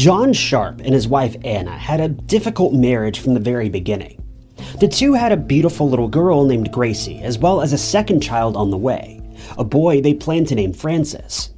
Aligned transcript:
John 0.00 0.32
Sharpe 0.32 0.80
and 0.80 0.94
his 0.94 1.06
wife 1.06 1.36
Anna 1.44 1.76
had 1.76 2.00
a 2.00 2.08
difficult 2.08 2.72
marriage 2.72 3.20
from 3.20 3.34
the 3.34 3.38
very 3.38 3.68
beginning. 3.68 4.18
The 4.78 4.88
two 4.88 5.12
had 5.12 5.30
a 5.30 5.36
beautiful 5.36 5.90
little 5.90 6.08
girl 6.08 6.46
named 6.46 6.72
Gracie, 6.72 7.20
as 7.20 7.38
well 7.38 7.60
as 7.60 7.74
a 7.74 7.76
second 7.76 8.22
child 8.22 8.56
on 8.56 8.70
the 8.70 8.78
way, 8.78 9.20
a 9.58 9.62
boy 9.62 10.00
they 10.00 10.14
planned 10.14 10.48
to 10.48 10.54
name 10.54 10.72
Francis. 10.72 11.50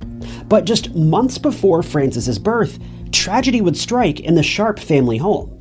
But 0.48 0.65
just 0.65 0.92
months 0.92 1.38
before 1.38 1.84
Francis's 1.84 2.41
birth, 2.41 2.80
tragedy 3.12 3.60
would 3.60 3.77
strike 3.77 4.18
in 4.18 4.34
the 4.34 4.43
Sharpe 4.43 4.80
family 4.80 5.18
home. 5.18 5.56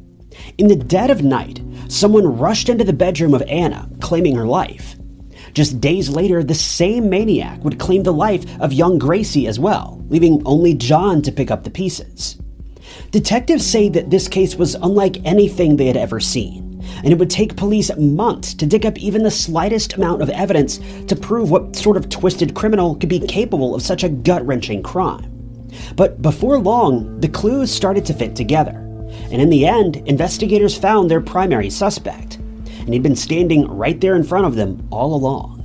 In 0.58 0.68
the 0.68 0.76
dead 0.76 1.12
of 1.12 1.22
night, 1.22 1.62
someone 1.88 2.40
rushed 2.40 2.68
into 2.68 2.84
the 2.84 2.94
bedroom 2.94 3.36
of 3.36 3.44
Anna, 3.44 3.92
claiming 4.00 4.36
her 4.36 4.48
life. 4.48 4.96
Just 5.54 5.80
days 5.80 6.10
later, 6.10 6.44
the 6.44 6.56
same 6.56 7.12
maniac 7.12 7.64
would 7.64 7.78
claim 7.78 8.02
the 8.02 8.12
life 8.12 8.44
of 8.60 8.74
young 8.74 8.98
Gracie 8.98 9.46
as 9.46 9.60
well, 9.60 10.04
leaving 10.10 10.42
only 10.48 10.74
John 10.74 11.22
to 11.22 11.32
pick 11.32 11.52
up 11.52 11.64
the 11.64 11.70
pieces. 11.70 12.42
Detectives 13.12 13.66
say 13.66 13.90
that 13.90 14.10
this 14.10 14.28
case 14.28 14.56
was 14.56 14.76
unlike 14.76 15.26
anything 15.26 15.76
they 15.76 15.88
had 15.88 15.98
ever 15.98 16.20
seen, 16.20 16.84
and 17.04 17.12
it 17.12 17.20
would 17.20 17.30
take 17.30 17.56
police 17.56 17.96
months 17.98 18.54
to 18.54 18.66
dig 18.66 18.86
up 18.86 18.98
even 18.98 19.24
the 19.24 19.32
slightest 19.32 19.94
amount 19.94 20.22
of 20.22 20.30
evidence 20.30 20.80
to 21.08 21.16
prove 21.16 21.52
what 21.52 21.76
sort 21.76 21.98
of 21.98 22.10
twisted 22.10 22.56
criminal 22.56 22.96
could 22.96 23.10
be 23.10 23.20
capable 23.20 23.76
of 23.76 23.82
such 23.82 24.04
a 24.04 24.10
gut 24.10 24.46
wrenching 24.46 24.82
crime. 24.82 25.28
But 25.96 26.22
before 26.22 26.60
long, 26.60 27.20
the 27.20 27.30
clues 27.30 27.72
started 27.72 28.06
to 28.06 28.14
fit 28.14 28.36
together, 28.36 28.78
and 29.32 29.42
in 29.42 29.50
the 29.50 29.66
end, 29.66 29.98
investigators 30.08 30.78
found 30.78 31.10
their 31.10 31.22
primary 31.22 31.70
suspect, 31.70 32.36
and 32.80 32.94
he'd 32.94 33.04
been 33.04 33.16
standing 33.16 33.68
right 33.68 34.00
there 34.00 34.16
in 34.16 34.24
front 34.24 34.46
of 34.46 34.56
them 34.56 34.88
all 34.92 35.14
along. 35.14 35.61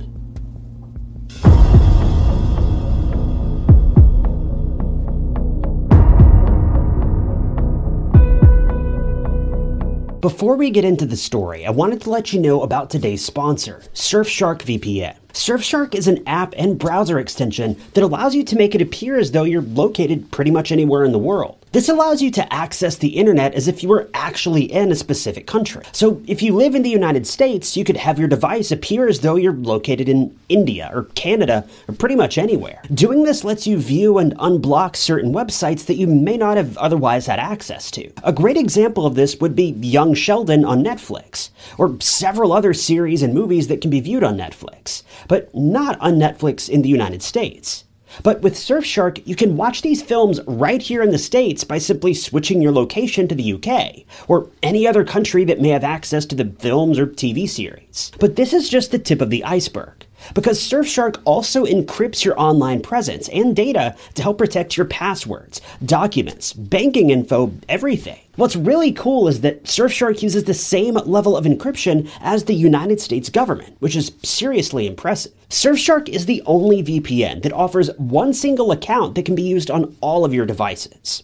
Before 10.21 10.55
we 10.55 10.71
get 10.71 10.83
into 10.83 11.05
the 11.05 11.15
story, 11.15 11.63
I 11.63 11.69
wanted 11.69 12.01
to 12.01 12.09
let 12.09 12.33
you 12.33 12.39
know 12.39 12.63
about 12.63 12.89
today's 12.89 13.23
sponsor, 13.23 13.83
Surfshark 13.93 14.63
VPN. 14.63 15.15
Surfshark 15.31 15.93
is 15.93 16.07
an 16.07 16.27
app 16.27 16.55
and 16.57 16.79
browser 16.79 17.19
extension 17.19 17.79
that 17.93 18.03
allows 18.03 18.33
you 18.33 18.43
to 18.45 18.55
make 18.55 18.73
it 18.73 18.81
appear 18.81 19.19
as 19.19 19.31
though 19.31 19.43
you're 19.43 19.61
located 19.61 20.31
pretty 20.31 20.49
much 20.49 20.71
anywhere 20.71 21.05
in 21.05 21.11
the 21.11 21.19
world. 21.19 21.63
This 21.77 21.89
allows 21.89 22.23
you 22.23 22.31
to 22.31 22.51
access 22.51 22.95
the 22.95 23.09
internet 23.09 23.53
as 23.53 23.67
if 23.67 23.83
you 23.83 23.89
were 23.89 24.09
actually 24.15 24.63
in 24.63 24.91
a 24.91 24.95
specific 24.95 25.45
country. 25.45 25.83
So, 25.91 26.19
if 26.25 26.41
you 26.41 26.55
live 26.55 26.73
in 26.73 26.81
the 26.81 26.89
United 26.89 27.27
States, 27.27 27.77
you 27.77 27.83
could 27.83 27.97
have 27.97 28.17
your 28.17 28.27
device 28.27 28.71
appear 28.71 29.07
as 29.07 29.19
though 29.19 29.35
you're 29.35 29.53
located 29.53 30.09
in 30.09 30.35
India 30.49 30.89
or 30.91 31.03
Canada 31.13 31.67
or 31.87 31.93
pretty 31.93 32.15
much 32.15 32.39
anywhere. 32.39 32.81
Doing 32.91 33.25
this 33.25 33.43
lets 33.43 33.67
you 33.67 33.77
view 33.77 34.17
and 34.17 34.35
unblock 34.39 34.95
certain 34.95 35.31
websites 35.31 35.85
that 35.85 35.97
you 35.97 36.07
may 36.07 36.35
not 36.35 36.57
have 36.57 36.75
otherwise 36.77 37.27
had 37.27 37.37
access 37.37 37.91
to. 37.91 38.11
A 38.23 38.33
great 38.33 38.57
example 38.57 39.05
of 39.05 39.13
this 39.13 39.39
would 39.39 39.55
be 39.55 39.75
Young 39.79 40.15
Sheldon 40.15 40.65
on 40.65 40.83
Netflix, 40.83 41.51
or 41.77 42.01
several 42.01 42.53
other 42.53 42.73
series 42.73 43.21
and 43.21 43.35
movies 43.35 43.67
that 43.67 43.81
can 43.81 43.91
be 43.91 43.99
viewed 43.99 44.23
on 44.23 44.35
Netflix 44.35 45.03
but 45.27 45.53
not 45.53 45.99
on 45.99 46.15
Netflix 46.15 46.69
in 46.69 46.81
the 46.81 46.89
United 46.89 47.21
States. 47.21 47.83
But 48.23 48.41
with 48.41 48.55
Surfshark, 48.55 49.21
you 49.25 49.35
can 49.35 49.57
watch 49.57 49.81
these 49.81 50.01
films 50.01 50.39
right 50.47 50.81
here 50.81 51.01
in 51.01 51.11
the 51.11 51.17
States 51.17 51.63
by 51.63 51.77
simply 51.77 52.13
switching 52.13 52.61
your 52.61 52.71
location 52.71 53.27
to 53.27 53.35
the 53.35 53.53
UK, 53.53 54.05
or 54.27 54.49
any 54.63 54.87
other 54.87 55.03
country 55.03 55.43
that 55.45 55.61
may 55.61 55.69
have 55.69 55.83
access 55.83 56.25
to 56.27 56.35
the 56.35 56.53
films 56.59 56.99
or 56.99 57.07
TV 57.07 57.49
series. 57.49 58.11
But 58.19 58.35
this 58.35 58.53
is 58.53 58.69
just 58.69 58.91
the 58.91 58.99
tip 58.99 59.21
of 59.21 59.29
the 59.29 59.43
iceberg 59.43 60.05
because 60.33 60.59
Surfshark 60.59 61.21
also 61.25 61.65
encrypts 61.65 62.23
your 62.23 62.39
online 62.39 62.81
presence 62.81 63.29
and 63.29 63.55
data 63.55 63.95
to 64.15 64.21
help 64.21 64.37
protect 64.37 64.77
your 64.77 64.85
passwords, 64.85 65.61
documents, 65.85 66.53
banking 66.53 67.09
info, 67.09 67.51
everything. 67.69 68.19
What's 68.35 68.55
really 68.55 68.91
cool 68.91 69.27
is 69.27 69.41
that 69.41 69.63
Surfshark 69.63 70.21
uses 70.21 70.43
the 70.43 70.53
same 70.53 70.93
level 70.93 71.35
of 71.35 71.45
encryption 71.45 72.09
as 72.21 72.43
the 72.43 72.53
United 72.53 73.01
States 73.01 73.29
government, 73.29 73.75
which 73.79 73.95
is 73.95 74.11
seriously 74.23 74.85
impressive. 74.85 75.33
Surfshark 75.49 76.07
is 76.09 76.25
the 76.25 76.43
only 76.45 76.83
VPN 76.83 77.41
that 77.41 77.53
offers 77.53 77.89
one 77.97 78.33
single 78.33 78.71
account 78.71 79.15
that 79.15 79.25
can 79.25 79.33
be 79.33 79.41
used 79.41 79.71
on 79.71 79.95
all 80.01 80.23
of 80.23 80.33
your 80.33 80.45
devices. 80.45 81.23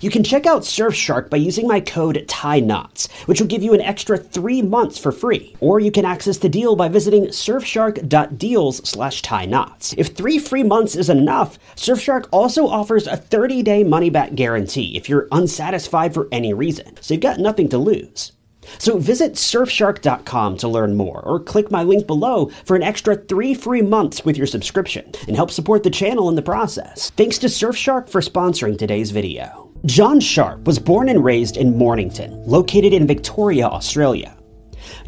You 0.00 0.10
can 0.10 0.22
check 0.22 0.46
out 0.46 0.62
Surfshark 0.62 1.30
by 1.30 1.36
using 1.38 1.66
my 1.66 1.80
code 1.80 2.24
TYNOTTS, 2.28 3.10
which 3.26 3.40
will 3.40 3.48
give 3.48 3.62
you 3.62 3.74
an 3.74 3.80
extra 3.80 4.16
three 4.16 4.62
months 4.62 4.98
for 4.98 5.12
free. 5.12 5.56
Or 5.60 5.80
you 5.80 5.90
can 5.90 6.04
access 6.04 6.38
the 6.38 6.48
deal 6.48 6.76
by 6.76 6.88
visiting 6.88 7.26
surfshark.deals 7.26 8.88
slash 8.88 9.22
TYNOTTS. 9.22 9.94
If 9.98 10.08
three 10.08 10.38
free 10.38 10.62
months 10.62 10.96
is 10.96 11.10
enough, 11.10 11.58
Surfshark 11.76 12.28
also 12.30 12.66
offers 12.66 13.06
a 13.06 13.16
30-day 13.16 13.84
money-back 13.84 14.34
guarantee 14.34 14.96
if 14.96 15.08
you're 15.08 15.28
unsatisfied 15.32 16.14
for 16.14 16.28
any 16.32 16.52
reason, 16.54 16.96
so 17.00 17.14
you've 17.14 17.22
got 17.22 17.38
nothing 17.38 17.68
to 17.68 17.78
lose. 17.78 18.32
So 18.78 18.98
visit 18.98 19.32
surfshark.com 19.34 20.58
to 20.58 20.68
learn 20.68 20.96
more, 20.96 21.20
or 21.24 21.40
click 21.40 21.70
my 21.70 21.82
link 21.82 22.06
below 22.06 22.50
for 22.64 22.76
an 22.76 22.82
extra 22.82 23.16
three 23.16 23.54
free 23.54 23.82
months 23.82 24.24
with 24.24 24.36
your 24.36 24.46
subscription 24.46 25.12
and 25.26 25.36
help 25.36 25.50
support 25.50 25.82
the 25.82 25.90
channel 25.90 26.28
in 26.28 26.36
the 26.36 26.42
process. 26.42 27.10
Thanks 27.10 27.38
to 27.38 27.46
Surfshark 27.46 28.08
for 28.08 28.20
sponsoring 28.20 28.78
today's 28.78 29.10
video. 29.10 29.67
John 29.86 30.18
Sharpe 30.18 30.64
was 30.64 30.80
born 30.80 31.08
and 31.08 31.24
raised 31.24 31.56
in 31.56 31.78
Mornington, 31.78 32.44
located 32.44 32.92
in 32.92 33.06
Victoria, 33.06 33.66
Australia. 33.66 34.36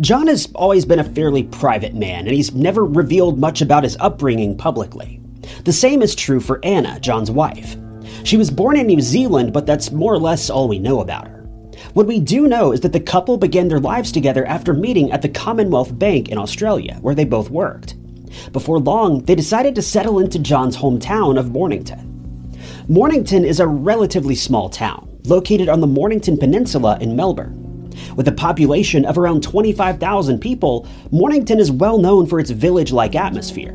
John 0.00 0.28
has 0.28 0.48
always 0.54 0.84
been 0.84 1.00
a 1.00 1.04
fairly 1.04 1.42
private 1.42 1.94
man, 1.94 2.26
and 2.26 2.34
he's 2.34 2.54
never 2.54 2.84
revealed 2.84 3.38
much 3.38 3.62
about 3.62 3.82
his 3.82 3.97
upbringing 3.98 4.56
publicly. 4.56 5.20
The 5.64 5.72
same 5.72 6.03
is 6.03 6.14
true 6.14 6.38
for 6.38 6.60
Anna, 6.64 7.00
John's 7.00 7.32
wife. 7.32 7.76
She 8.22 8.36
was 8.36 8.50
born 8.50 8.76
in 8.76 8.86
New 8.86 9.00
Zealand, 9.00 9.53
but 9.53 9.66
that's 9.66 9.91
more 9.91 10.12
or 10.12 10.19
less 10.19 10.48
all 10.48 10.69
we 10.69 10.78
know 10.78 11.00
about 11.00 11.26
her. 11.26 11.41
What 11.94 12.06
we 12.06 12.20
do 12.20 12.47
know 12.47 12.70
is 12.70 12.81
that 12.81 12.92
the 12.92 13.00
couple 13.00 13.38
began 13.38 13.66
their 13.66 13.81
lives 13.81 14.12
together 14.12 14.47
after 14.47 14.72
meeting 14.72 15.10
at 15.10 15.22
the 15.22 15.28
Commonwealth 15.28 15.98
Bank 15.98 16.28
in 16.28 16.38
Australia, 16.38 16.97
where 17.00 17.16
they 17.16 17.25
both 17.25 17.50
worked. 17.50 17.97
Before 18.52 18.78
long, 18.78 19.25
they 19.25 19.34
decided 19.34 19.75
to 19.75 19.82
settle 19.82 20.20
into 20.20 20.38
John's 20.38 20.76
hometown 20.76 21.38
of 21.38 21.50
Mornington. 21.50 22.09
Mornington 22.91 23.45
is 23.45 23.61
a 23.61 23.69
relatively 23.69 24.34
small 24.34 24.69
town, 24.69 25.17
located 25.27 25.69
on 25.69 25.81
the 25.81 25.87
Mornington 25.87 26.37
Peninsula 26.37 26.99
in 27.01 27.15
Melbourne. 27.15 27.89
With 28.17 28.27
a 28.27 28.33
population 28.33 29.05
of 29.05 29.17
around 29.17 29.45
25,000 29.45 30.41
people, 30.41 30.89
Mornington 31.12 31.61
is 31.61 31.71
well 31.71 31.99
known 31.99 32.27
for 32.27 32.41
its 32.41 32.50
village 32.50 32.91
like 32.91 33.15
atmosphere. 33.15 33.75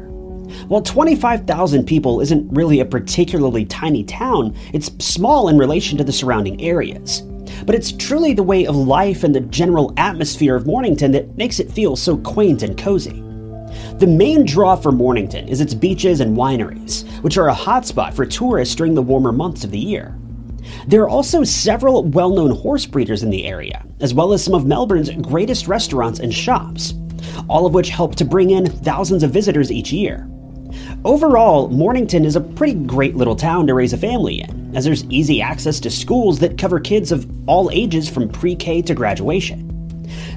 While 0.67 0.81
25,000 0.81 1.85
people 1.85 2.19
isn't 2.19 2.51
really 2.51 2.81
a 2.81 2.85
particularly 2.85 3.63
tiny 3.63 4.03
town, 4.03 4.53
it's 4.73 4.91
small 4.99 5.47
in 5.47 5.57
relation 5.57 5.97
to 5.97 6.03
the 6.03 6.11
surrounding 6.11 6.61
areas. 6.61 7.21
But 7.65 7.75
it's 7.75 7.93
truly 7.93 8.33
the 8.33 8.43
way 8.43 8.65
of 8.65 8.75
life 8.75 9.23
and 9.23 9.33
the 9.33 9.39
general 9.39 9.93
atmosphere 9.95 10.57
of 10.57 10.67
Mornington 10.67 11.13
that 11.13 11.37
makes 11.37 11.61
it 11.61 11.71
feel 11.71 11.95
so 11.95 12.17
quaint 12.17 12.63
and 12.63 12.77
cozy. 12.77 13.23
The 13.97 14.07
main 14.07 14.45
draw 14.45 14.75
for 14.75 14.91
Mornington 14.91 15.47
is 15.47 15.61
its 15.61 15.73
beaches 15.73 16.19
and 16.19 16.35
wineries, 16.35 17.07
which 17.21 17.37
are 17.37 17.49
a 17.49 17.55
hotspot 17.55 18.13
for 18.13 18.25
tourists 18.25 18.75
during 18.75 18.93
the 18.93 19.01
warmer 19.01 19.31
months 19.31 19.63
of 19.63 19.71
the 19.71 19.79
year. 19.79 20.17
There 20.87 21.01
are 21.03 21.09
also 21.09 21.43
several 21.43 22.03
well 22.03 22.31
known 22.31 22.51
horse 22.51 22.85
breeders 22.85 23.23
in 23.23 23.29
the 23.29 23.45
area, 23.45 23.85
as 24.01 24.13
well 24.13 24.33
as 24.33 24.43
some 24.43 24.53
of 24.53 24.65
Melbourne's 24.65 25.09
greatest 25.09 25.67
restaurants 25.67 26.19
and 26.19 26.33
shops, 26.33 26.93
all 27.47 27.65
of 27.65 27.73
which 27.73 27.89
help 27.89 28.15
to 28.15 28.25
bring 28.25 28.51
in 28.51 28.69
thousands 28.69 29.23
of 29.23 29.31
visitors 29.31 29.71
each 29.71 29.91
year. 29.91 30.27
Overall, 31.03 31.69
Mornington 31.69 32.25
is 32.25 32.35
a 32.35 32.41
pretty 32.41 32.73
great 32.73 33.15
little 33.15 33.35
town 33.35 33.67
to 33.67 33.73
raise 33.73 33.93
a 33.93 33.97
family 33.97 34.41
in, 34.41 34.75
as 34.75 34.83
there's 34.83 35.05
easy 35.05 35.41
access 35.41 35.79
to 35.81 35.89
schools 35.89 36.39
that 36.39 36.57
cover 36.57 36.79
kids 36.79 37.11
of 37.11 37.29
all 37.47 37.69
ages 37.71 38.09
from 38.09 38.27
pre 38.27 38.55
K 38.55 38.81
to 38.81 38.93
graduation. 38.93 39.71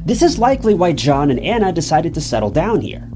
This 0.04 0.22
is 0.22 0.38
likely 0.38 0.74
why 0.74 0.92
John 0.92 1.30
and 1.30 1.40
Anna 1.40 1.72
decided 1.72 2.14
to 2.14 2.20
settle 2.20 2.50
down 2.50 2.80
here. 2.80 3.10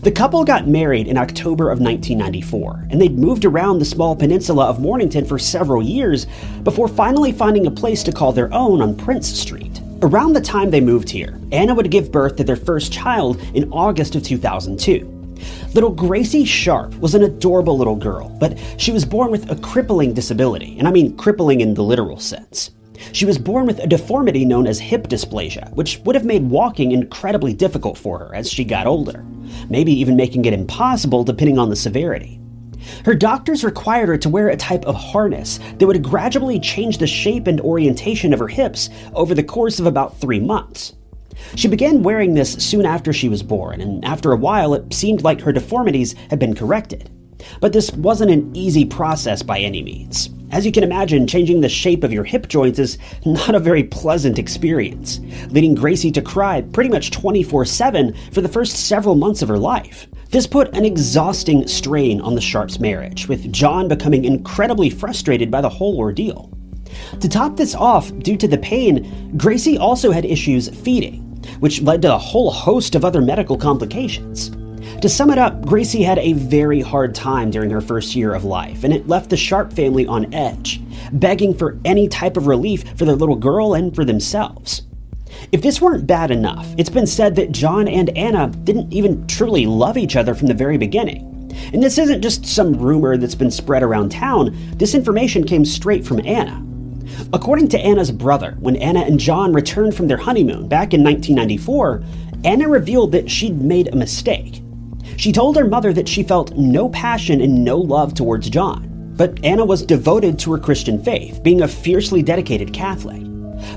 The 0.00 0.12
couple 0.12 0.44
got 0.44 0.68
married 0.68 1.08
in 1.08 1.18
October 1.18 1.70
of 1.70 1.80
1994, 1.80 2.86
and 2.90 3.00
they'd 3.00 3.18
moved 3.18 3.44
around 3.44 3.80
the 3.80 3.84
small 3.84 4.14
peninsula 4.14 4.66
of 4.66 4.78
Mornington 4.80 5.24
for 5.24 5.40
several 5.40 5.82
years 5.82 6.28
before 6.62 6.86
finally 6.86 7.32
finding 7.32 7.66
a 7.66 7.70
place 7.70 8.04
to 8.04 8.12
call 8.12 8.32
their 8.32 8.52
own 8.54 8.80
on 8.80 8.96
Prince 8.96 9.26
Street. 9.26 9.80
Around 10.02 10.34
the 10.34 10.40
time 10.40 10.70
they 10.70 10.80
moved 10.80 11.10
here, 11.10 11.40
Anna 11.50 11.74
would 11.74 11.90
give 11.90 12.12
birth 12.12 12.36
to 12.36 12.44
their 12.44 12.54
first 12.54 12.92
child 12.92 13.40
in 13.54 13.72
August 13.72 14.14
of 14.14 14.22
2002. 14.22 15.34
Little 15.74 15.90
Gracie 15.90 16.44
Sharpe 16.44 16.94
was 17.00 17.16
an 17.16 17.24
adorable 17.24 17.76
little 17.76 17.96
girl, 17.96 18.28
but 18.38 18.56
she 18.76 18.92
was 18.92 19.04
born 19.04 19.32
with 19.32 19.50
a 19.50 19.56
crippling 19.56 20.14
disability, 20.14 20.78
and 20.78 20.86
I 20.86 20.92
mean 20.92 21.16
crippling 21.16 21.60
in 21.60 21.74
the 21.74 21.82
literal 21.82 22.20
sense. 22.20 22.70
She 23.12 23.24
was 23.24 23.38
born 23.38 23.66
with 23.66 23.78
a 23.78 23.86
deformity 23.86 24.44
known 24.44 24.66
as 24.66 24.78
hip 24.78 25.08
dysplasia, 25.08 25.72
which 25.74 25.98
would 26.04 26.14
have 26.14 26.24
made 26.24 26.50
walking 26.50 26.92
incredibly 26.92 27.52
difficult 27.52 27.96
for 27.96 28.18
her 28.18 28.34
as 28.34 28.50
she 28.50 28.64
got 28.64 28.86
older, 28.86 29.24
maybe 29.68 29.92
even 29.92 30.16
making 30.16 30.44
it 30.44 30.52
impossible 30.52 31.24
depending 31.24 31.58
on 31.58 31.70
the 31.70 31.76
severity. 31.76 32.40
Her 33.04 33.14
doctors 33.14 33.64
required 33.64 34.08
her 34.08 34.18
to 34.18 34.28
wear 34.28 34.48
a 34.48 34.56
type 34.56 34.84
of 34.84 34.94
harness 34.94 35.58
that 35.78 35.86
would 35.86 36.02
gradually 36.02 36.60
change 36.60 36.98
the 36.98 37.06
shape 37.06 37.46
and 37.46 37.60
orientation 37.60 38.32
of 38.32 38.38
her 38.38 38.48
hips 38.48 38.88
over 39.14 39.34
the 39.34 39.42
course 39.42 39.78
of 39.78 39.86
about 39.86 40.18
three 40.18 40.40
months. 40.40 40.94
She 41.54 41.68
began 41.68 42.02
wearing 42.02 42.34
this 42.34 42.52
soon 42.54 42.84
after 42.84 43.12
she 43.12 43.28
was 43.28 43.42
born, 43.42 43.80
and 43.80 44.04
after 44.04 44.32
a 44.32 44.36
while 44.36 44.74
it 44.74 44.92
seemed 44.92 45.22
like 45.22 45.40
her 45.40 45.52
deformities 45.52 46.14
had 46.30 46.38
been 46.38 46.54
corrected. 46.54 47.10
But 47.60 47.72
this 47.72 47.90
wasn't 47.92 48.30
an 48.30 48.54
easy 48.54 48.84
process 48.84 49.42
by 49.42 49.60
any 49.60 49.82
means. 49.82 50.30
As 50.50 50.64
you 50.64 50.72
can 50.72 50.82
imagine, 50.82 51.26
changing 51.26 51.60
the 51.60 51.68
shape 51.68 52.04
of 52.04 52.12
your 52.12 52.24
hip 52.24 52.48
joints 52.48 52.78
is 52.78 52.98
not 53.26 53.54
a 53.54 53.60
very 53.60 53.84
pleasant 53.84 54.38
experience, 54.38 55.20
leading 55.50 55.74
Gracie 55.74 56.10
to 56.12 56.22
cry 56.22 56.62
pretty 56.62 56.90
much 56.90 57.10
24 57.10 57.64
7 57.64 58.14
for 58.32 58.40
the 58.40 58.48
first 58.48 58.88
several 58.88 59.14
months 59.14 59.42
of 59.42 59.48
her 59.48 59.58
life. 59.58 60.06
This 60.30 60.46
put 60.46 60.74
an 60.76 60.84
exhausting 60.84 61.66
strain 61.66 62.20
on 62.20 62.34
the 62.34 62.40
Sharpes' 62.40 62.80
marriage, 62.80 63.28
with 63.28 63.50
John 63.52 63.88
becoming 63.88 64.24
incredibly 64.24 64.90
frustrated 64.90 65.50
by 65.50 65.60
the 65.60 65.68
whole 65.68 65.96
ordeal. 65.98 66.50
To 67.20 67.28
top 67.28 67.56
this 67.56 67.74
off, 67.74 68.12
due 68.18 68.36
to 68.36 68.48
the 68.48 68.58
pain, 68.58 69.36
Gracie 69.36 69.78
also 69.78 70.10
had 70.10 70.24
issues 70.24 70.68
feeding, 70.80 71.22
which 71.60 71.80
led 71.82 72.02
to 72.02 72.14
a 72.14 72.18
whole 72.18 72.50
host 72.50 72.94
of 72.94 73.04
other 73.04 73.22
medical 73.22 73.56
complications. 73.56 74.50
To 75.02 75.08
sum 75.08 75.30
it 75.30 75.38
up, 75.38 75.64
Gracie 75.64 76.02
had 76.02 76.18
a 76.18 76.32
very 76.32 76.80
hard 76.80 77.14
time 77.14 77.52
during 77.52 77.70
her 77.70 77.80
first 77.80 78.16
year 78.16 78.34
of 78.34 78.42
life, 78.42 78.82
and 78.82 78.92
it 78.92 79.06
left 79.06 79.30
the 79.30 79.36
Sharpe 79.36 79.72
family 79.72 80.08
on 80.08 80.34
edge, 80.34 80.82
begging 81.12 81.54
for 81.54 81.78
any 81.84 82.08
type 82.08 82.36
of 82.36 82.48
relief 82.48 82.82
for 82.98 83.04
their 83.04 83.14
little 83.14 83.36
girl 83.36 83.74
and 83.74 83.94
for 83.94 84.04
themselves. 84.04 84.82
If 85.52 85.62
this 85.62 85.80
weren't 85.80 86.08
bad 86.08 86.32
enough, 86.32 86.66
it's 86.76 86.90
been 86.90 87.06
said 87.06 87.36
that 87.36 87.52
John 87.52 87.86
and 87.86 88.10
Anna 88.18 88.48
didn't 88.48 88.92
even 88.92 89.24
truly 89.28 89.66
love 89.66 89.96
each 89.96 90.16
other 90.16 90.34
from 90.34 90.48
the 90.48 90.54
very 90.54 90.78
beginning. 90.78 91.54
And 91.72 91.80
this 91.80 91.96
isn't 91.96 92.22
just 92.22 92.44
some 92.44 92.72
rumor 92.72 93.16
that's 93.16 93.36
been 93.36 93.52
spread 93.52 93.84
around 93.84 94.08
town, 94.10 94.56
this 94.78 94.96
information 94.96 95.44
came 95.44 95.64
straight 95.64 96.04
from 96.04 96.26
Anna. 96.26 96.60
According 97.32 97.68
to 97.68 97.78
Anna's 97.78 98.10
brother, 98.10 98.56
when 98.58 98.74
Anna 98.74 99.02
and 99.02 99.20
John 99.20 99.52
returned 99.52 99.94
from 99.94 100.08
their 100.08 100.16
honeymoon 100.16 100.66
back 100.66 100.92
in 100.92 101.04
1994, 101.04 102.02
Anna 102.42 102.68
revealed 102.68 103.12
that 103.12 103.30
she'd 103.30 103.62
made 103.62 103.86
a 103.88 103.96
mistake. 103.96 104.60
She 105.18 105.32
told 105.32 105.56
her 105.56 105.64
mother 105.64 105.92
that 105.94 106.08
she 106.08 106.22
felt 106.22 106.56
no 106.56 106.88
passion 106.90 107.40
and 107.40 107.64
no 107.64 107.76
love 107.76 108.14
towards 108.14 108.48
John. 108.48 109.14
But 109.16 109.44
Anna 109.44 109.64
was 109.64 109.82
devoted 109.82 110.38
to 110.38 110.52
her 110.52 110.58
Christian 110.58 111.02
faith, 111.02 111.42
being 111.42 111.62
a 111.62 111.68
fiercely 111.68 112.22
dedicated 112.22 112.72
Catholic. 112.72 113.20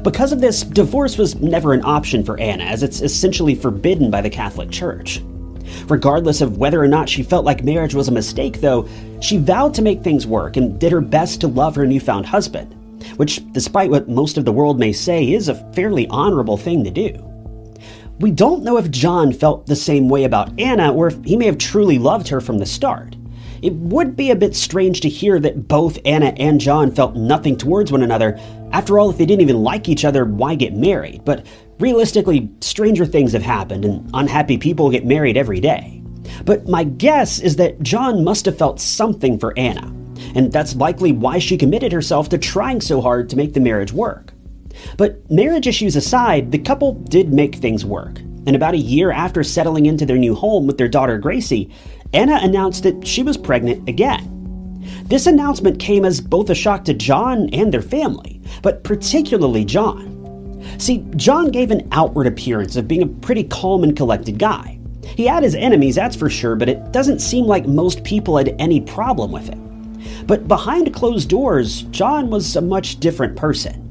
Because 0.04 0.32
of 0.32 0.40
this, 0.40 0.62
divorce 0.62 1.18
was 1.18 1.34
never 1.42 1.74
an 1.74 1.84
option 1.84 2.24
for 2.24 2.40
Anna, 2.40 2.66
as 2.66 2.84
it's 2.84 3.02
essentially 3.02 3.56
forbidden 3.56 4.12
by 4.12 4.22
the 4.22 4.30
Catholic 4.30 4.70
Church. 4.70 5.20
Regardless 5.88 6.42
of 6.42 6.60
whether 6.60 6.80
or 6.80 6.88
not 6.88 7.10
she 7.10 7.24
felt 7.24 7.44
like 7.44 7.64
marriage 7.64 7.96
was 7.96 8.08
a 8.08 8.12
mistake, 8.12 8.62
though, 8.62 8.88
she 9.20 9.38
vowed 9.38 9.74
to 9.74 9.82
make 9.82 10.04
things 10.04 10.28
work 10.28 10.58
and 10.58 10.80
did 10.80 10.92
her 10.92 11.02
best 11.02 11.42
to 11.42 11.48
love 11.48 11.76
her 11.76 11.88
newfound 11.88 12.28
husband, 12.28 12.76
which, 13.18 13.42
despite 13.52 13.90
what 13.90 14.08
most 14.08 14.38
of 14.38 14.46
the 14.46 14.54
world 14.54 14.78
may 14.78 14.94
say, 14.94 15.34
is 15.34 15.50
a 15.50 15.74
fairly 15.74 16.06
honorable 16.10 16.56
thing 16.56 16.84
to 16.84 16.92
do. 16.92 17.31
We 18.20 18.32
don't 18.32 18.64
know 18.64 18.78
if 18.78 18.92
John 18.92 19.34
felt 19.34 19.66
the 19.66 19.76
same 19.76 20.10
way 20.10 20.26
about 20.26 20.60
Anna 20.60 20.94
or 20.94 21.08
if 21.08 21.24
he 21.24 21.36
may 21.36 21.46
have 21.48 21.58
truly 21.58 21.98
loved 21.98 22.28
her 22.28 22.40
from 22.40 22.60
the 22.60 22.66
start. 22.66 23.16
It 23.62 23.74
would 23.74 24.16
be 24.16 24.32
a 24.32 24.36
bit 24.36 24.56
strange 24.56 25.02
to 25.02 25.10
hear 25.10 25.40
that 25.40 25.68
both 25.68 26.00
Anna 26.04 26.34
and 26.38 26.60
John 26.60 26.92
felt 26.92 27.16
nothing 27.16 27.56
towards 27.56 27.92
one 27.92 28.02
another. 28.02 28.40
After 28.72 28.98
all, 28.98 29.10
if 29.10 29.18
they 29.18 29.26
didn't 29.26 29.42
even 29.42 29.62
like 29.62 29.88
each 29.88 30.04
other, 30.04 30.26
why 30.26 30.56
get 30.56 30.74
married? 30.74 31.24
But 31.26 31.46
realistically, 31.80 32.50
stranger 32.62 33.06
things 33.06 33.34
have 33.34 33.44
happened, 33.44 33.86
and 33.86 34.10
unhappy 34.14 34.58
people 34.58 34.90
get 34.90 35.06
married 35.06 35.38
every 35.38 35.60
day. 35.60 36.02
But 36.44 36.68
my 36.68 36.84
guess 36.84 37.40
is 37.40 37.56
that 37.58 37.82
John 37.84 38.24
must 38.24 38.46
have 38.46 38.58
felt 38.58 38.80
something 38.80 39.38
for 39.38 39.58
Anna, 39.58 39.94
and 40.34 40.52
that's 40.52 40.76
likely 40.76 41.12
why 41.12 41.38
she 41.38 41.58
committed 41.58 41.92
herself 41.92 42.30
to 42.30 42.38
trying 42.38 42.82
so 42.82 43.00
hard 43.00 43.30
to 43.30 43.36
make 43.36 43.54
the 43.54 43.60
marriage 43.60 43.94
work. 43.94 44.34
But 44.98 45.30
marriage 45.30 45.68
issues 45.68 45.96
aside, 45.96 46.52
the 46.52 46.60
couple 46.60 46.94
did 46.94 47.34
make 47.34 47.56
things 47.56 47.86
work. 47.86 48.20
And 48.48 48.56
about 48.56 48.74
a 48.74 48.80
year 48.80 49.12
after 49.12 49.44
settling 49.44 49.86
into 49.86 50.06
their 50.06 50.18
new 50.18 50.34
home 50.34 50.66
with 50.68 50.78
their 50.78 50.88
daughter 50.88 51.18
Gracie, 51.18 51.70
Anna 52.14 52.40
announced 52.42 52.84
that 52.84 53.06
she 53.06 53.24
was 53.24 53.38
pregnant 53.38 53.88
again. 53.88 54.28
This 55.04 55.28
announcement 55.28 55.80
came 55.80 56.06
as 56.06 56.20
both 56.20 56.50
a 56.50 56.56
shock 56.56 56.86
to 56.86 56.94
John 56.94 57.50
and 57.54 57.72
their 57.72 57.82
family, 57.82 58.42
but 58.64 58.84
particularly 58.84 59.64
John. 59.64 60.12
See, 60.78 61.06
John 61.16 61.52
gave 61.52 61.72
an 61.72 61.88
outward 61.92 62.28
appearance 62.28 62.76
of 62.76 62.88
being 62.88 63.04
a 63.04 63.08
pretty 63.08 63.44
calm 63.44 63.84
and 63.84 63.96
collected 63.96 64.40
guy. 64.40 64.80
He 65.16 65.26
had 65.26 65.44
his 65.44 65.56
enemies, 65.56 65.96
that's 65.96 66.16
for 66.16 66.30
sure, 66.30 66.56
but 66.56 66.70
it 66.70 66.92
doesn't 66.92 67.20
seem 67.20 67.46
like 67.46 67.68
most 67.68 68.04
people 68.04 68.38
had 68.38 68.56
any 68.60 68.82
problem 68.82 69.32
with 69.32 69.50
it. 69.50 69.58
But 70.28 70.48
behind 70.48 70.94
closed 70.94 71.30
doors, 71.30 71.84
John 71.84 72.30
was 72.30 72.56
a 72.56 72.62
much 72.62 73.00
different 73.00 73.36
person. 73.36 73.91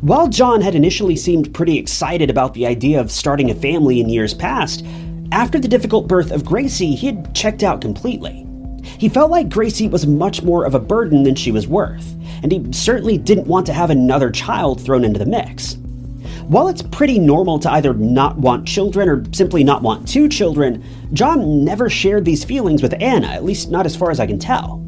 While 0.00 0.28
John 0.28 0.62
had 0.62 0.74
initially 0.74 1.14
seemed 1.14 1.52
pretty 1.52 1.76
excited 1.76 2.30
about 2.30 2.54
the 2.54 2.66
idea 2.66 2.98
of 2.98 3.10
starting 3.10 3.50
a 3.50 3.54
family 3.54 4.00
in 4.00 4.08
years 4.08 4.32
past, 4.32 4.82
after 5.30 5.58
the 5.58 5.68
difficult 5.68 6.08
birth 6.08 6.30
of 6.30 6.42
Gracie, 6.42 6.94
he 6.94 7.08
had 7.08 7.34
checked 7.34 7.62
out 7.62 7.82
completely. 7.82 8.46
He 8.82 9.10
felt 9.10 9.30
like 9.30 9.50
Gracie 9.50 9.88
was 9.88 10.06
much 10.06 10.42
more 10.42 10.64
of 10.64 10.74
a 10.74 10.80
burden 10.80 11.22
than 11.22 11.34
she 11.34 11.52
was 11.52 11.68
worth, 11.68 12.16
and 12.42 12.50
he 12.50 12.72
certainly 12.72 13.18
didn't 13.18 13.46
want 13.46 13.66
to 13.66 13.74
have 13.74 13.90
another 13.90 14.30
child 14.30 14.80
thrown 14.80 15.04
into 15.04 15.18
the 15.18 15.26
mix. 15.26 15.74
While 16.46 16.68
it's 16.68 16.80
pretty 16.80 17.18
normal 17.18 17.58
to 17.58 17.70
either 17.70 17.92
not 17.92 18.38
want 18.38 18.66
children 18.66 19.06
or 19.06 19.22
simply 19.32 19.62
not 19.62 19.82
want 19.82 20.08
two 20.08 20.30
children, 20.30 20.82
John 21.12 21.62
never 21.62 21.90
shared 21.90 22.24
these 22.24 22.42
feelings 22.42 22.82
with 22.82 22.94
Anna, 23.02 23.26
at 23.26 23.44
least 23.44 23.70
not 23.70 23.84
as 23.84 23.96
far 23.96 24.10
as 24.10 24.18
I 24.18 24.26
can 24.26 24.38
tell. 24.38 24.82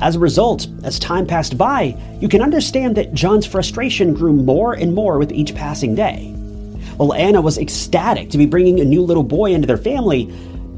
As 0.00 0.16
a 0.16 0.20
result, 0.20 0.66
as 0.82 0.98
time 0.98 1.26
passed 1.26 1.58
by, 1.58 1.94
you 2.20 2.28
can 2.28 2.40
understand 2.40 2.96
that 2.96 3.12
John's 3.12 3.44
frustration 3.44 4.14
grew 4.14 4.32
more 4.32 4.72
and 4.72 4.94
more 4.94 5.18
with 5.18 5.30
each 5.30 5.54
passing 5.54 5.94
day. 5.94 6.32
While 6.96 7.12
Anna 7.12 7.40
was 7.40 7.58
ecstatic 7.58 8.30
to 8.30 8.38
be 8.38 8.46
bringing 8.46 8.80
a 8.80 8.84
new 8.84 9.02
little 9.02 9.22
boy 9.22 9.52
into 9.52 9.66
their 9.66 9.76
family, 9.76 10.32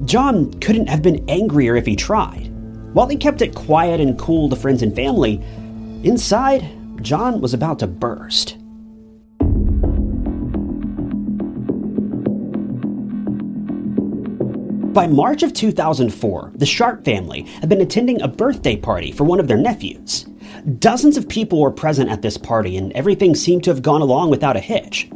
John 0.06 0.52
couldn't 0.60 0.88
have 0.88 1.02
been 1.02 1.24
angrier 1.28 1.76
if 1.76 1.86
he 1.86 1.94
tried. 1.94 2.48
While 2.94 3.08
he 3.08 3.16
kept 3.16 3.42
it 3.42 3.54
quiet 3.54 4.00
and 4.00 4.18
cool 4.18 4.48
to 4.48 4.56
friends 4.56 4.82
and 4.82 4.94
family, 4.94 5.40
inside, 6.02 6.68
John 7.00 7.40
was 7.40 7.54
about 7.54 7.78
to 7.78 7.86
burst. 7.86 8.56
By 14.92 15.06
March 15.06 15.42
of 15.42 15.54
2004, 15.54 16.52
the 16.54 16.66
Sharpe 16.66 17.02
family 17.02 17.44
had 17.60 17.70
been 17.70 17.80
attending 17.80 18.20
a 18.20 18.28
birthday 18.28 18.76
party 18.76 19.10
for 19.10 19.24
one 19.24 19.40
of 19.40 19.48
their 19.48 19.56
nephews. 19.56 20.26
Dozens 20.80 21.16
of 21.16 21.30
people 21.30 21.62
were 21.62 21.70
present 21.70 22.10
at 22.10 22.20
this 22.20 22.36
party, 22.36 22.76
and 22.76 22.92
everything 22.92 23.34
seemed 23.34 23.64
to 23.64 23.70
have 23.70 23.80
gone 23.80 24.02
along 24.02 24.28
without 24.28 24.54
a 24.54 24.60
hitch. 24.60 25.08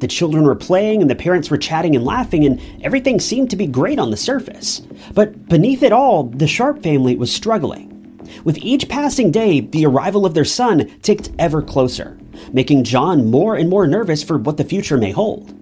The 0.00 0.08
children 0.08 0.44
were 0.44 0.54
playing, 0.54 1.02
and 1.02 1.10
the 1.10 1.14
parents 1.14 1.50
were 1.50 1.58
chatting 1.58 1.94
and 1.94 2.06
laughing, 2.06 2.46
and 2.46 2.58
everything 2.82 3.20
seemed 3.20 3.50
to 3.50 3.56
be 3.56 3.66
great 3.66 3.98
on 3.98 4.10
the 4.10 4.16
surface. 4.16 4.80
But 5.12 5.46
beneath 5.46 5.82
it 5.82 5.92
all, 5.92 6.24
the 6.24 6.48
Sharpe 6.48 6.82
family 6.82 7.14
was 7.14 7.30
struggling. 7.30 8.18
With 8.44 8.56
each 8.58 8.88
passing 8.88 9.30
day, 9.30 9.60
the 9.60 9.84
arrival 9.84 10.24
of 10.24 10.32
their 10.32 10.46
son 10.46 10.90
ticked 11.02 11.32
ever 11.38 11.60
closer, 11.60 12.18
making 12.50 12.84
John 12.84 13.30
more 13.30 13.56
and 13.56 13.68
more 13.68 13.86
nervous 13.86 14.22
for 14.22 14.38
what 14.38 14.56
the 14.56 14.64
future 14.64 14.96
may 14.96 15.10
hold. 15.10 15.57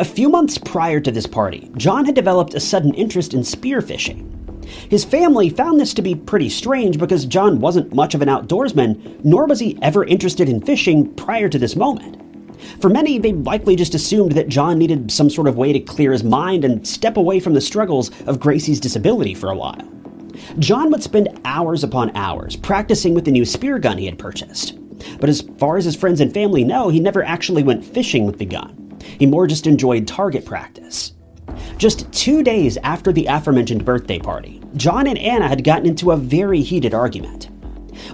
A 0.00 0.04
few 0.04 0.30
months 0.30 0.56
prior 0.56 0.98
to 0.98 1.10
this 1.10 1.26
party, 1.26 1.70
John 1.76 2.06
had 2.06 2.14
developed 2.14 2.54
a 2.54 2.60
sudden 2.60 2.94
interest 2.94 3.34
in 3.34 3.40
spearfishing. 3.40 4.64
His 4.90 5.04
family 5.04 5.50
found 5.50 5.78
this 5.78 5.92
to 5.92 6.00
be 6.00 6.14
pretty 6.14 6.48
strange 6.48 6.96
because 6.96 7.26
John 7.26 7.60
wasn't 7.60 7.94
much 7.94 8.14
of 8.14 8.22
an 8.22 8.28
outdoorsman, 8.30 9.22
nor 9.22 9.44
was 9.44 9.60
he 9.60 9.78
ever 9.82 10.02
interested 10.04 10.48
in 10.48 10.62
fishing 10.62 11.12
prior 11.16 11.50
to 11.50 11.58
this 11.58 11.76
moment. 11.76 12.16
For 12.80 12.88
many, 12.88 13.18
they 13.18 13.34
likely 13.34 13.76
just 13.76 13.94
assumed 13.94 14.32
that 14.32 14.48
John 14.48 14.78
needed 14.78 15.12
some 15.12 15.28
sort 15.28 15.48
of 15.48 15.58
way 15.58 15.70
to 15.74 15.80
clear 15.80 16.12
his 16.12 16.24
mind 16.24 16.64
and 16.64 16.88
step 16.88 17.18
away 17.18 17.38
from 17.38 17.52
the 17.52 17.60
struggles 17.60 18.10
of 18.22 18.40
Gracie's 18.40 18.80
disability 18.80 19.34
for 19.34 19.50
a 19.50 19.56
while. 19.56 19.86
John 20.58 20.90
would 20.92 21.02
spend 21.02 21.38
hours 21.44 21.84
upon 21.84 22.16
hours 22.16 22.56
practicing 22.56 23.12
with 23.12 23.26
the 23.26 23.32
new 23.32 23.44
spear 23.44 23.78
gun 23.78 23.98
he 23.98 24.06
had 24.06 24.18
purchased. 24.18 24.78
But 25.20 25.28
as 25.28 25.42
far 25.58 25.76
as 25.76 25.84
his 25.84 25.96
friends 25.96 26.22
and 26.22 26.32
family 26.32 26.64
know, 26.64 26.88
he 26.88 27.00
never 27.00 27.22
actually 27.22 27.62
went 27.62 27.84
fishing 27.84 28.24
with 28.24 28.38
the 28.38 28.46
gun. 28.46 28.80
He 29.02 29.26
more 29.26 29.46
just 29.46 29.66
enjoyed 29.66 30.06
target 30.06 30.44
practice. 30.44 31.12
Just 31.76 32.10
two 32.12 32.42
days 32.42 32.76
after 32.82 33.12
the 33.12 33.26
aforementioned 33.26 33.84
birthday 33.84 34.18
party, 34.18 34.60
John 34.76 35.06
and 35.06 35.18
Anna 35.18 35.48
had 35.48 35.64
gotten 35.64 35.86
into 35.86 36.12
a 36.12 36.16
very 36.16 36.62
heated 36.62 36.94
argument. 36.94 37.50